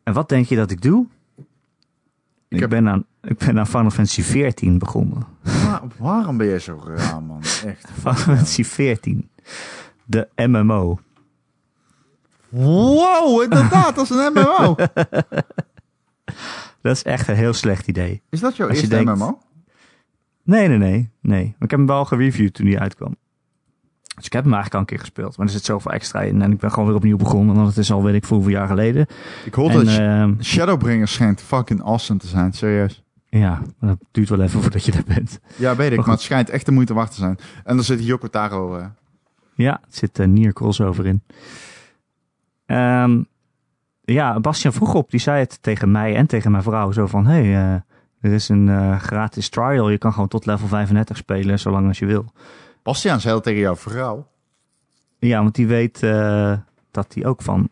[0.03, 1.07] En wat denk je dat ik doe?
[1.37, 1.45] Ik,
[2.49, 2.71] ik heb...
[2.71, 5.27] ben, aan, ik ben aan Final Fantasy 14 begonnen.
[5.43, 7.41] Maar waarom ben je zo raar, man?
[7.43, 7.91] Echt.
[8.01, 9.29] Final Fantasy 14.
[10.11, 10.99] De MMO.
[12.49, 14.75] Wow, inderdaad, dat is een MMO.
[16.83, 18.23] dat is echt een heel slecht idee.
[18.31, 19.39] Is dat jouw eerste denkt, MMO?
[20.43, 21.45] Nee, nee, nee, nee.
[21.59, 23.17] Ik heb hem wel gereviewd toen hij uitkwam.
[24.15, 25.37] Dus ik heb hem eigenlijk al een keer gespeeld.
[25.37, 26.43] Maar er zit zoveel extra in.
[26.43, 27.55] En ik ben gewoon weer opnieuw begonnen.
[27.55, 29.07] Want het is al weet ik hoeveel jaar geleden.
[29.45, 32.53] Ik hoor dat uh, Shadowbringers schijnt fucking awesome te zijn.
[32.53, 33.03] Serieus.
[33.29, 35.41] Ja, maar dat duurt wel even voordat je daar bent.
[35.57, 35.97] Ja, weet ik.
[35.97, 37.39] Maar, maar het schijnt echt de moeite waard te zijn.
[37.65, 38.79] En er zit Yoko Taro...
[38.79, 38.85] Uh...
[39.59, 41.23] Ja, het zit een uh, Nier crossover in.
[42.67, 43.27] Um,
[44.01, 45.11] ja, Bastian vroeg op.
[45.11, 46.93] Die zei het tegen mij en tegen mijn vrouw.
[46.93, 47.73] Zo van, hey, uh,
[48.21, 49.91] er is een uh, gratis trial.
[49.91, 52.25] Je kan gewoon tot level 35 spelen, zolang als je wil.
[52.83, 54.27] Bastiaan zei dat tegen jouw vrouw.
[55.19, 56.53] Ja, want die weet uh,
[56.91, 57.69] dat hij ook van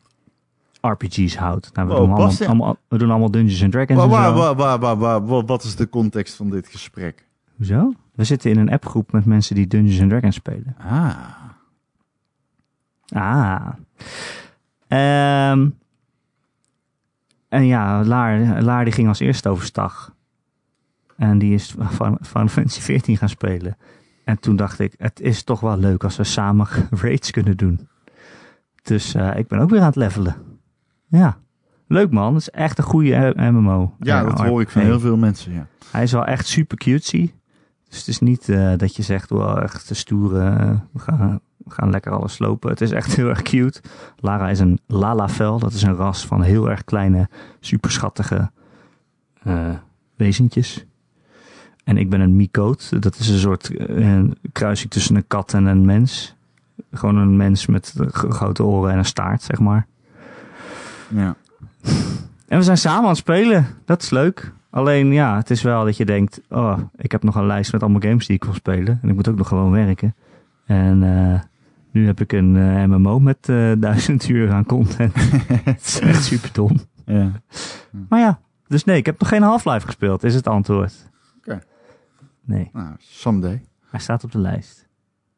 [0.80, 1.70] RPG's houdt.
[1.74, 4.06] Nou, we, oh, doen allemaal, allemaal, we doen allemaal Dungeons and Dragons.
[4.06, 7.26] Waar, waar, waar, waar, wat is de context van dit gesprek?
[7.56, 7.92] Hoezo?
[8.14, 10.76] We zitten in een appgroep met mensen die Dungeons and Dragons spelen.
[10.78, 11.44] Ah.
[13.08, 13.68] Ah.
[14.88, 15.78] Um,
[17.48, 20.14] en ja, Laar, Laar die ging als eerste overstag.
[21.16, 23.76] En die is van Final Fantasy 14 gaan spelen.
[24.24, 27.88] En toen dacht ik, het is toch wel leuk als we samen raids kunnen doen.
[28.82, 30.36] Dus uh, ik ben ook weer aan het levelen.
[31.08, 31.38] Ja,
[31.86, 32.34] leuk man.
[32.34, 33.94] Het is echt een goede MMO.
[33.98, 35.66] Ja, dat hoor ik van heel veel mensen, ja.
[35.90, 37.32] Hij is wel echt super cutesy.
[37.88, 40.84] Dus het is niet uh, dat je zegt, wel echt te stoeren.
[40.92, 42.70] we, gaan, we gaan lekker alles slopen.
[42.70, 43.80] Het is echt heel erg cute.
[44.16, 45.58] Lara is een Lalafel.
[45.58, 47.28] Dat is een ras van heel erg kleine,
[47.60, 48.50] super schattige
[49.46, 49.74] uh,
[50.16, 50.84] wezentjes.
[51.84, 53.02] En ik ben een Micoot.
[53.02, 56.34] Dat is een soort een kruising tussen een kat en een mens.
[56.92, 59.86] Gewoon een mens met grote oren en een staart, zeg maar.
[61.08, 61.36] Ja.
[62.48, 63.66] En we zijn samen aan het spelen.
[63.84, 64.52] Dat is leuk.
[64.76, 67.82] Alleen ja, het is wel dat je denkt: oh, ik heb nog een lijst met
[67.82, 68.98] allemaal games die ik wil spelen.
[69.02, 70.14] En ik moet ook nog gewoon werken.
[70.66, 71.40] En uh,
[71.90, 75.14] nu heb ik een uh, MMO met uh, duizend uur aan content.
[75.64, 76.80] het is echt super dom.
[77.04, 77.32] Ja.
[78.08, 81.10] Maar ja, dus nee, ik heb nog geen Half-Life gespeeld, is het antwoord.
[82.44, 82.70] Nee.
[82.72, 83.64] Nou, someday.
[83.90, 84.88] Hij staat op de lijst.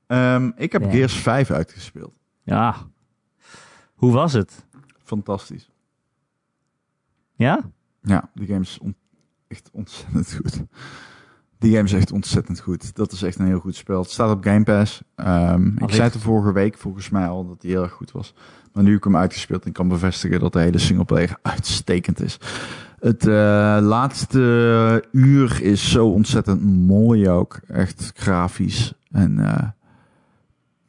[0.07, 0.95] Um, ik heb yeah.
[0.95, 2.19] Gears 5 uitgespeeld.
[2.43, 2.75] Ja.
[3.95, 4.67] Hoe was het?
[5.05, 5.71] Fantastisch.
[7.35, 7.61] Ja?
[8.03, 8.79] Ja, die game is
[9.49, 10.63] echt ontzettend goed.
[11.59, 12.97] Die game is echt ontzettend goed.
[12.97, 14.01] Dat is echt een heel goed spel.
[14.01, 15.03] Het staat op Game Pass.
[15.15, 18.13] Ehm, ik zei het de vorige week volgens mij al dat die heel erg goed
[18.13, 18.35] was.
[18.73, 22.39] Maar nu ik hem uitgespeeld en kan bevestigen dat de hele singleplayer uitstekend is.
[22.99, 23.33] Het uh,
[23.81, 27.61] laatste uur is zo ontzettend mooi ook.
[27.67, 28.93] Echt grafisch.
[29.11, 29.59] En uh,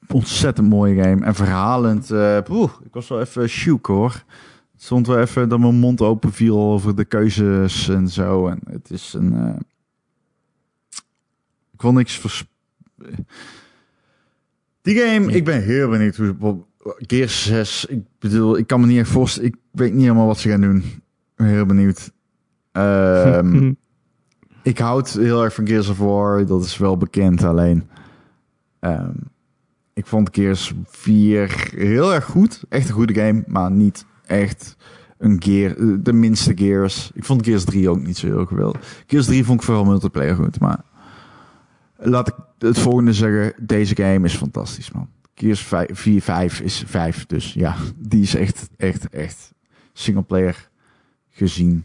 [0.07, 1.25] ontzettend mooie game.
[1.25, 2.11] En verhalend.
[2.11, 4.23] Uh, poeh, ik was wel even shook hoor.
[4.81, 8.47] Stond wel even dat mijn mond open viel over de keuzes en zo.
[8.47, 9.57] En het is een.
[11.73, 12.45] ik wil niks vers.
[14.81, 16.67] Die game, ik ben heel benieuwd hoe.
[16.97, 19.49] Gears 6, ik bedoel, ik kan me niet echt voorstellen.
[19.49, 20.77] Ik weet niet helemaal wat ze gaan doen.
[20.77, 21.01] Ik
[21.35, 22.11] ben heel benieuwd.
[22.71, 23.77] Um,
[24.63, 26.45] ik houd heel erg van Gears of War.
[26.45, 27.43] Dat is wel bekend.
[27.43, 27.89] Alleen,
[28.79, 29.13] um,
[29.93, 32.63] ik vond Gears 4 heel erg goed.
[32.69, 34.75] Echt een goede game, maar niet echt
[35.17, 37.11] een Gear, de minste Gears.
[37.13, 39.03] Ik vond Gears 3 ook niet zo heel geweldig.
[39.07, 40.83] Gears 3 vond ik vooral multiplayer goed, maar
[41.95, 43.53] laat ik het volgende zeggen.
[43.65, 45.09] Deze game is fantastisch, man.
[45.33, 47.75] Gears 5, 4, 5 is 5, dus ja,
[48.09, 49.53] die is echt, echt, echt
[49.93, 50.69] singleplayer
[51.29, 51.83] gezien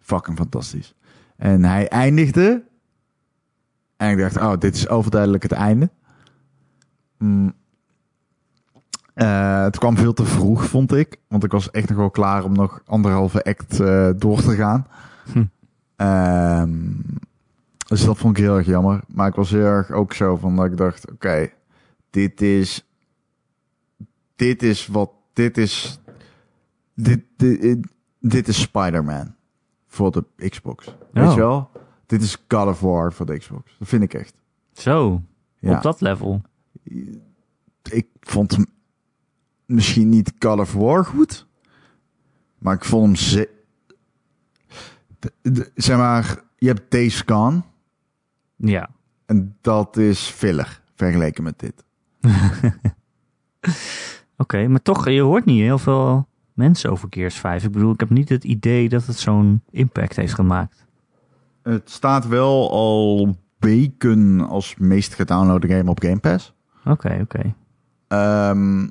[0.00, 0.94] fucking fantastisch.
[1.36, 2.64] En hij eindigde.
[3.96, 5.90] En ik dacht, oh, dit is overduidelijk het einde.
[7.18, 7.54] Mm.
[9.16, 11.20] Uh, het kwam veel te vroeg, vond ik.
[11.28, 14.86] Want ik was echt nog wel klaar om nog anderhalve act uh, door te gaan.
[15.32, 15.44] Hm.
[15.96, 17.04] Um,
[17.86, 19.00] dus dat vond ik heel erg jammer.
[19.08, 21.54] Maar ik was heel erg ook zo van dat ik dacht, oké, okay,
[22.10, 22.86] dit is...
[24.36, 25.10] Dit is wat...
[25.32, 26.00] Dit is...
[26.94, 27.86] Dit, dit,
[28.20, 29.34] dit is Spider-Man
[29.86, 30.94] voor de Xbox.
[31.12, 31.70] Weet je wel?
[32.06, 33.76] Dit is God of War voor de Xbox.
[33.78, 34.34] Dat vind ik echt.
[34.72, 35.22] Zo,
[35.58, 35.76] ja.
[35.76, 36.42] op dat level.
[37.90, 38.66] Ik vond hem
[39.66, 41.46] misschien niet God of War goed,
[42.58, 43.54] maar ik vond hem ze
[45.74, 47.62] zeg maar, je hebt Days Gone.
[48.56, 48.88] Ja.
[49.26, 51.84] En dat is filler vergeleken met dit.
[54.36, 57.64] Oké, maar toch, je hoort niet heel veel mensen over Gears 5.
[57.64, 60.86] Ik bedoel, ik heb niet het idee dat het zo'n impact heeft gemaakt.
[61.62, 66.54] Het staat wel al weken als meest gedownloade game op Game Pass.
[66.84, 67.54] Oké, oké.
[68.08, 68.88] Ehm,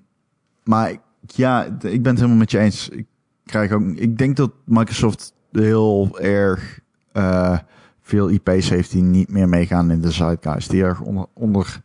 [0.65, 2.89] maar ja, ik ben het helemaal met je eens.
[2.89, 3.05] Ik,
[3.45, 6.79] krijg ook, ik denk dat Microsoft heel erg
[7.13, 7.57] uh,
[8.01, 10.69] veel IP's heeft die niet meer meegaan in de zeitgeist.
[10.69, 11.81] Die erg onder, onder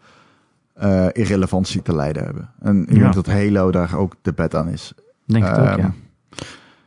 [0.83, 2.51] uh, irrelevantie te lijden hebben.
[2.61, 2.99] En ik ja.
[2.99, 4.93] denk dat Halo daar ook de bed aan is.
[5.25, 5.95] Denk het um, ook, ja.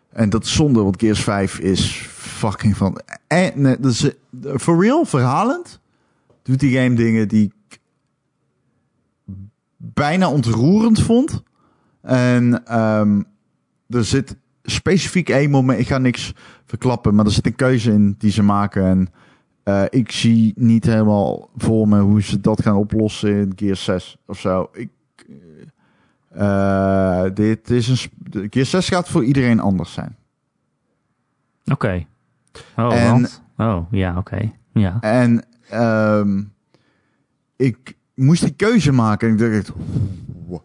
[0.09, 3.01] En dat is zonde, want Gears 5 is fucking van...
[3.27, 4.11] En, nee, dat is,
[4.55, 5.79] for real, verhalend,
[6.43, 7.79] doet die game dingen die ik
[9.77, 11.43] bijna ontroerend vond.
[12.03, 13.25] En um,
[13.89, 16.33] er zit specifiek één moment, ik ga niks
[16.65, 18.83] verklappen, maar er zit een keuze in die ze maken.
[18.85, 19.09] En
[19.63, 24.17] uh, ik zie niet helemaal voor me hoe ze dat gaan oplossen in Gears 6
[24.25, 24.69] of zo.
[24.73, 24.89] Ik,
[26.37, 28.49] uh, dit is een.
[28.49, 30.15] Gear 6 gaat voor iedereen anders zijn.
[31.65, 31.73] Oké.
[31.73, 32.07] Okay.
[32.87, 33.43] Oh, en, want?
[33.57, 34.19] Oh, ja, oké.
[34.19, 34.55] Okay.
[34.73, 34.97] Ja.
[35.01, 35.45] En
[36.19, 36.53] um,
[37.55, 39.28] ik moest die keuze maken.
[39.28, 39.72] En ik dacht,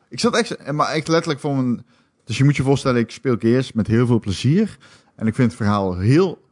[0.08, 1.84] ik zat echt, maar echt letterlijk voor mijn.
[2.24, 4.78] Dus je moet je voorstellen, ik speel Gears met heel veel plezier.
[5.14, 6.42] En ik vind het verhaal heel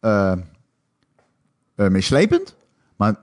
[0.00, 0.32] uh,
[1.76, 2.56] uh, meeslepend.
[2.96, 3.16] Maar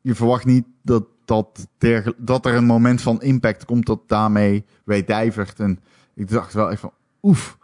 [0.00, 1.68] je verwacht niet dat dat,
[2.16, 5.60] dat er een moment van impact komt dat daarmee weedijvert.
[5.60, 5.80] En
[6.14, 6.90] ik dacht wel even,
[7.22, 7.58] oef.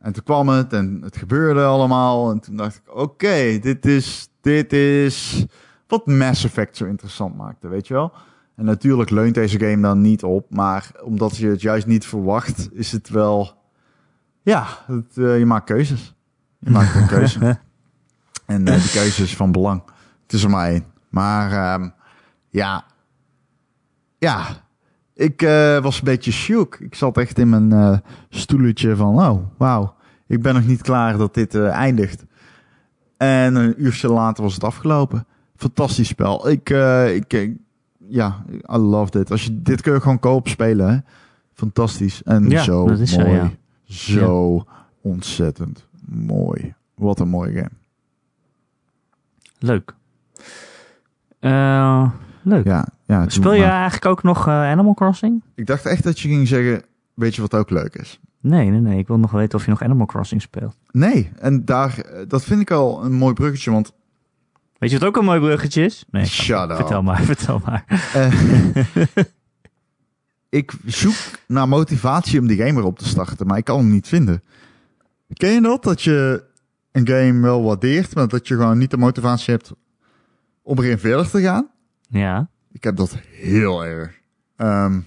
[0.00, 2.30] En toen kwam het en het gebeurde allemaal.
[2.30, 5.44] En toen dacht ik, oké, dit, is, dit is
[5.86, 8.12] wat Mass Effect zo interessant maakte, weet je wel.
[8.56, 12.68] En natuurlijk leunt deze game dan niet op, maar omdat je het juist niet verwacht,
[12.72, 13.52] is het wel,
[14.42, 16.14] ja, het, uh, je maakt keuzes.
[16.58, 17.58] Je maakt een keuze.
[18.46, 19.82] en uh, die keuze is van belang.
[20.22, 20.84] Het is er maar één.
[21.08, 21.92] Maar um,
[22.48, 22.84] ja,
[24.18, 24.46] ja,
[25.14, 26.76] ik uh, was een beetje shook.
[26.76, 29.94] Ik zat echt in mijn stoeltje van, oh, wauw.
[30.26, 32.24] Ik ben nog niet klaar dat dit eindigt.
[33.16, 35.26] En een uurtje later was het afgelopen.
[35.56, 36.48] Fantastisch spel.
[36.48, 36.70] Ik,
[37.14, 37.56] ik
[38.12, 38.44] ja,
[38.74, 39.30] I love it.
[39.30, 40.98] Als je dit kun je gewoon koop spelen, hè?
[41.52, 42.22] fantastisch.
[42.22, 43.06] En ja, zo mooi.
[43.06, 43.50] Zo, ja.
[43.84, 44.72] zo ja.
[45.00, 46.74] ontzettend mooi.
[46.94, 47.70] Wat een mooie game.
[49.58, 49.94] Leuk.
[51.40, 52.10] Uh,
[52.42, 52.64] leuk.
[52.64, 53.70] Ja, ja, Speel je maar.
[53.70, 55.42] eigenlijk ook nog uh, Animal Crossing?
[55.54, 56.82] Ik dacht echt dat je ging zeggen,
[57.14, 58.20] weet je wat ook leuk is?
[58.40, 58.98] Nee, nee, nee.
[58.98, 60.76] Ik wil nog weten of je nog Animal Crossing speelt.
[60.90, 63.92] Nee, en daar, eh, dat vind ik al een mooi bruggetje, want...
[64.82, 66.04] Weet je wat ook een mooi bruggetje is?
[66.10, 66.76] Nee, Shut up.
[66.76, 67.84] Vertel maar, vertel maar.
[68.16, 68.84] Uh,
[70.60, 71.14] ik zoek
[71.46, 74.42] naar motivatie om die game erop te starten, maar ik kan hem niet vinden.
[75.32, 75.82] Ken je dat?
[75.82, 76.44] Dat je
[76.92, 79.72] een game wel waardeert, maar dat je gewoon niet de motivatie hebt
[80.62, 81.70] om erin verder te gaan.
[82.08, 82.48] Ja.
[82.72, 84.20] Ik heb dat heel erg.
[84.56, 85.00] Ehm,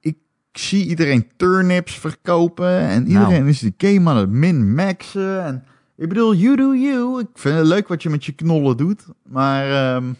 [0.00, 0.16] ik
[0.52, 5.44] zie iedereen turnips verkopen en iedereen is de game aan het min-maxen.
[5.44, 5.64] En
[5.96, 7.20] ik bedoel, you do you.
[7.20, 10.12] Ik vind het leuk wat je met je knollen doet, maar ehm,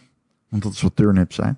[0.49, 1.57] want dat is wat turnips zijn.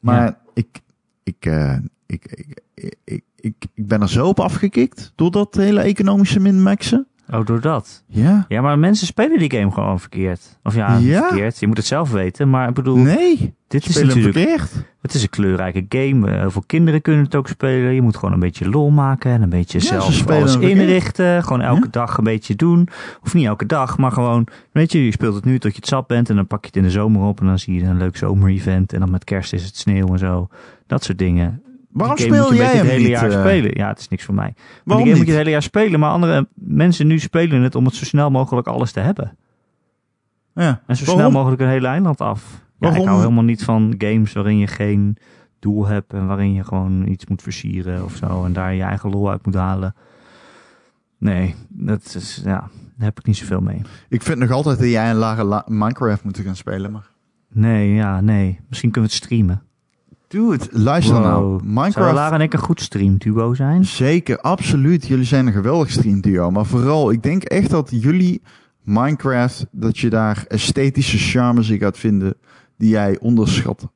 [0.00, 0.38] Maar Ja.
[0.54, 0.80] ik,
[1.22, 5.54] ik, eh, ik, ik, ik, ik, ik, ik ben er zo op afgekikt door dat
[5.54, 7.06] hele economische min-maxen.
[7.32, 8.04] Oh, door dat.
[8.06, 8.44] Ja.
[8.48, 10.58] Ja, maar mensen spelen die game gewoon verkeerd.
[10.62, 11.26] Of ja, Ja?
[11.28, 11.58] verkeerd.
[11.58, 12.50] Je moet het zelf weten.
[12.50, 14.70] Maar ik bedoel, Nee, dit is natuurlijk verkeerd.
[15.02, 16.30] Het is een kleurrijke game.
[16.30, 17.92] Eh, Heel veel kinderen kunnen het ook spelen.
[17.94, 20.78] Je moet gewoon een beetje lol maken en een beetje Ja, ze zelf alles verkeerd.
[20.78, 21.42] inrichten.
[21.42, 21.88] Gewoon elke Ja.
[21.90, 22.88] dag een beetje doen.
[23.22, 25.86] Of niet elke dag, maar gewoon, weet je, je speelt het nu tot je het
[25.88, 27.84] zat bent en dan pak je het in de zomer op en dan zie je
[27.84, 30.48] een leuk zomer-event en dan met kerst is het sneeuw en zo.
[30.86, 31.62] Dat soort dingen.
[31.92, 33.08] Waarom speel moet je een jij hem het hele niet?
[33.10, 33.70] jaar eh, spelen.
[33.74, 34.52] Ja, het is niks voor mij.
[34.56, 35.26] Maar Waarom die game moet niet?
[35.26, 38.30] je het hele jaar spelen, maar andere mensen nu spelen het om het zo snel
[38.30, 39.36] mogelijk alles te hebben.
[40.54, 40.82] Ja.
[40.86, 41.20] En zo Waarom?
[41.20, 42.64] snel mogelijk een hele eiland af.
[42.78, 45.16] Ja, ik hou helemaal niet van games waarin je geen
[45.58, 49.10] doel hebt en waarin je gewoon iets moet versieren of zo en daar je eigen
[49.10, 49.94] lol uit moet halen.
[51.18, 52.68] Nee, dat is, ja, daar
[52.98, 53.82] heb ik niet zoveel mee.
[54.08, 57.08] Ik vind nog altijd dat jij een lage la- Minecraft moet gaan spelen, maar...
[57.52, 58.60] Nee, ja, nee.
[58.68, 59.62] Misschien kunnen we het streamen.
[60.30, 61.24] Dude, luister Wow.
[61.24, 61.58] nou.
[61.58, 62.14] Zou Minecraft...
[62.14, 63.84] Lara en ik een goed streamduo zijn?
[63.84, 65.06] Zeker, absoluut.
[65.06, 66.50] Jullie zijn een geweldig streamduo.
[66.50, 68.42] Maar vooral, ik denk echt dat jullie
[68.82, 72.34] Minecraft, dat je daar esthetische charmes in gaat vinden
[72.78, 73.88] die jij onderschat.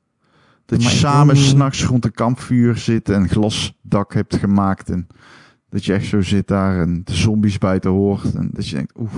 [0.67, 4.91] Dat je Maar samen wil- s'nachts rond een kampvuur zit en glasdak hebt gemaakt.
[4.91, 5.07] En
[5.69, 8.35] dat je echt zo zit daar en de zombies buiten hoort.
[8.35, 9.13] En dat je denkt, oeh,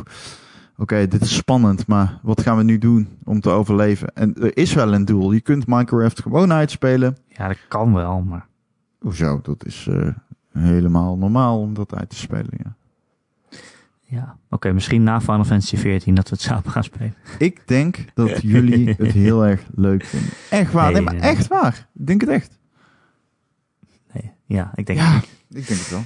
[0.76, 4.14] oké, dit is spannend, maar wat gaan we nu doen om te overleven?
[4.14, 5.32] En er is wel een doel.
[5.32, 7.16] Je kunt Minecraft gewoon uitspelen.
[7.28, 8.46] Ja, dat kan wel, maar...
[8.98, 9.40] Hoezo?
[9.42, 10.08] Dat is eh,
[10.52, 12.74] helemaal normaal om dat uit te spelen, ja.
[14.08, 17.14] Ja, oké, misschien na Final Fantasy 14 dat we het samen gaan spelen.
[17.38, 20.30] Ik denk dat jullie het heel erg leuk vinden.
[20.50, 20.84] Echt waar.
[20.84, 21.30] Nee, Nee, maar nee, nee.
[21.30, 21.88] echt waar.
[21.94, 22.58] Ik denk het echt.
[24.12, 25.16] Nee, ja, ik denk, Ja,
[25.48, 26.04] ik denk het wel.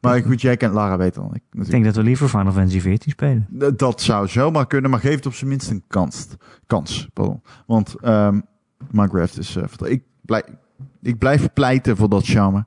[0.00, 1.70] Maar goed, jij kent Lara beter dan ik.
[1.70, 3.46] denk dat we liever Final Fantasy 14 spelen.
[3.76, 6.28] Dat zou zomaar kunnen, maar geef het op zijn minst een kans.
[6.66, 7.42] Kans, pardon.
[7.66, 8.40] Want ehm
[8.90, 9.56] Minecraft is...
[9.56, 10.44] eh, ik, blijf,
[11.02, 12.66] ik blijf pleiten voor dat charme.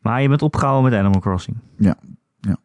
[0.00, 1.56] Maar je bent opgehouden met Animal Crossing.
[1.76, 1.96] Ja,
[2.40, 2.56] ja.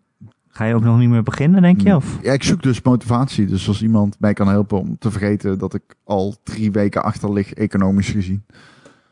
[0.47, 1.95] Ga je ook nog niet meer beginnen, denk je?
[1.95, 2.19] Of?
[2.21, 3.45] Ja, ik zoek dus motivatie.
[3.45, 7.33] Dus als iemand mij kan helpen om te vergeten dat ik al drie weken achter
[7.33, 8.45] lig, economisch gezien.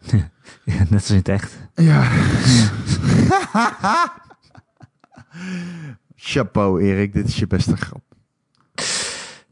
[0.66, 1.69] Ja, als in het echt.
[1.80, 2.04] Ja.
[6.16, 7.14] Chapeau, Erik.
[7.14, 8.02] Dit is je beste grap.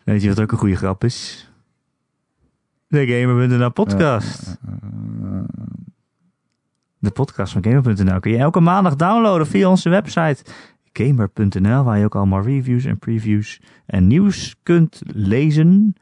[0.04, 1.50] Weet je wat ook een goede grap is?
[2.88, 4.58] De Gamer.nl podcast.
[6.98, 10.44] De podcast van Gamer.nl kun je elke maandag downloaden via onze website
[10.94, 15.96] Gamer.nl, waar je ook allemaal reviews en previews en nieuws kunt lezen.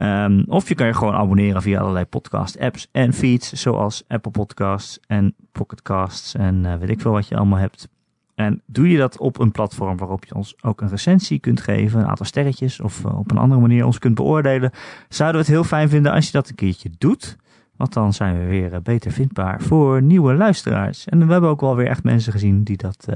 [0.00, 4.30] Ehm, of je kan je gewoon abonneren via allerlei podcast apps en feeds, zoals Apple
[4.30, 7.88] Podcasts en Pocket Casts en eh, weet ik veel wat je allemaal hebt.
[8.34, 12.00] En doe je dat op een platform waarop je ons ook een recensie kunt geven,
[12.00, 14.70] een aantal sterretjes, of eh, op een andere manier ons kunt beoordelen,
[15.08, 17.36] zouden we het heel fijn vinden als je dat een keertje doet.
[17.76, 21.04] Want dan zijn we weer eh, beter vindbaar voor nieuwe luisteraars.
[21.04, 23.06] En we hebben ook wel weer echt mensen gezien die dat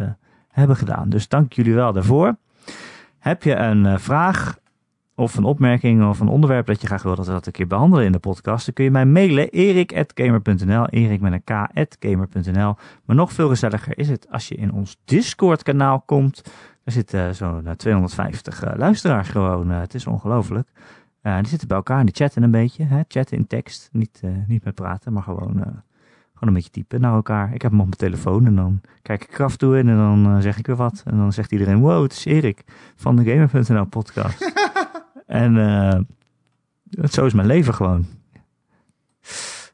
[0.48, 1.08] hebben gedaan.
[1.08, 2.36] Dus dank jullie wel daarvoor.
[3.18, 4.62] Heb je een vraag
[5.14, 7.66] of een opmerking of een onderwerp dat je graag wil dat we dat een keer
[7.66, 12.74] behandelen in de podcast, dan kun je mij mailen erik.gamer.nl, erik met een k.gamer.nl.
[13.04, 16.42] Maar nog veel gezelliger is het als je in ons Discord kanaal komt.
[16.84, 19.70] Er zitten zo'n eh, 250 eh, luisteraars gewoon.
[19.70, 20.68] eh, het is ongelooflijk.
[21.22, 22.84] Eh, die zitten bij elkaar en die chatten een beetje.
[22.84, 23.00] Hè?
[23.08, 23.88] Chatten in tekst.
[23.92, 25.66] Niet, eh, niet met praten, maar gewoon, eh,
[26.34, 27.54] gewoon een beetje typen naar elkaar.
[27.54, 30.26] Ik heb hem op mijn telefoon en dan kijk ik af toe in en dan
[30.26, 31.02] eh, zeg ik weer wat.
[31.06, 32.64] En dan zegt iedereen, wow, het is Erik
[32.96, 34.52] van de Gamer.nl podcast.
[35.34, 36.00] En eh,
[37.10, 38.06] zo is mijn leven gewoon.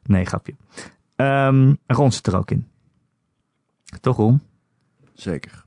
[0.03, 0.55] Nee, grapje.
[1.15, 2.67] Ehm Ron zit er ook in.
[4.01, 4.41] Toch Ron?
[5.13, 5.65] Zeker.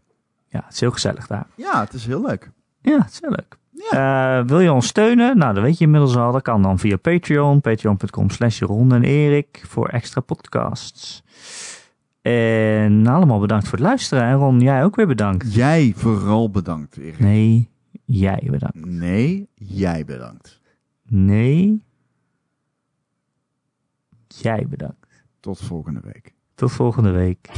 [0.49, 1.47] Ja, het is heel gezellig daar.
[1.55, 2.51] Ja, het is heel leuk.
[2.81, 3.57] Ja, het is heel leuk.
[3.91, 5.39] Eh, wil je ons steunen?
[5.39, 6.33] Nou, dat weet je inmiddels al.
[6.33, 7.61] Dat kan dan via Patreon.
[7.61, 11.23] Patreon.com slash Ron en Erik voor extra podcasts.
[12.23, 14.25] En allemaal bedankt voor het luisteren.
[14.25, 15.55] En Ron, jij ook weer bedankt.
[15.55, 17.19] Jij vooral bedankt, Erik.
[17.19, 17.71] Nee,
[18.05, 18.85] jij bedankt.
[18.87, 20.61] Nee, jij bedankt.
[21.07, 21.83] Nee,
[24.29, 25.25] jij bedankt.
[25.41, 26.35] Tot volgende week.
[26.55, 27.49] Tot volgende week.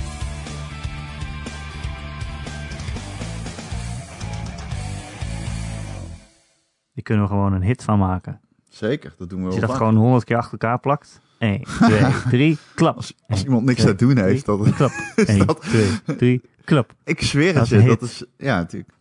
[6.94, 8.40] Die kunnen we gewoon een hit van maken.
[8.68, 9.86] Zeker, dat doen we Als wel je dat vaak.
[9.88, 11.20] gewoon honderd keer achter elkaar plakt.
[11.38, 12.97] 1, 2, 3, klap.
[12.97, 14.90] Als, als iemand niks te doen heeft, dat, Klap.
[15.16, 16.94] 1, dat- 2, 3, klap.
[17.05, 18.92] ik zweer het is je, dat is, ja natuurlijk.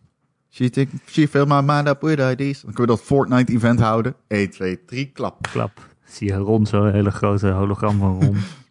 [0.56, 2.60] She, think, she fill my mind up with ideas.
[2.60, 4.14] Dan kunnen we dat Fortnite-event houden.
[4.26, 5.48] 1, 2, 3, klap.
[5.50, 5.80] Klap.
[6.04, 8.36] Zie je Ron, zo'n hele grote hologram van Ron.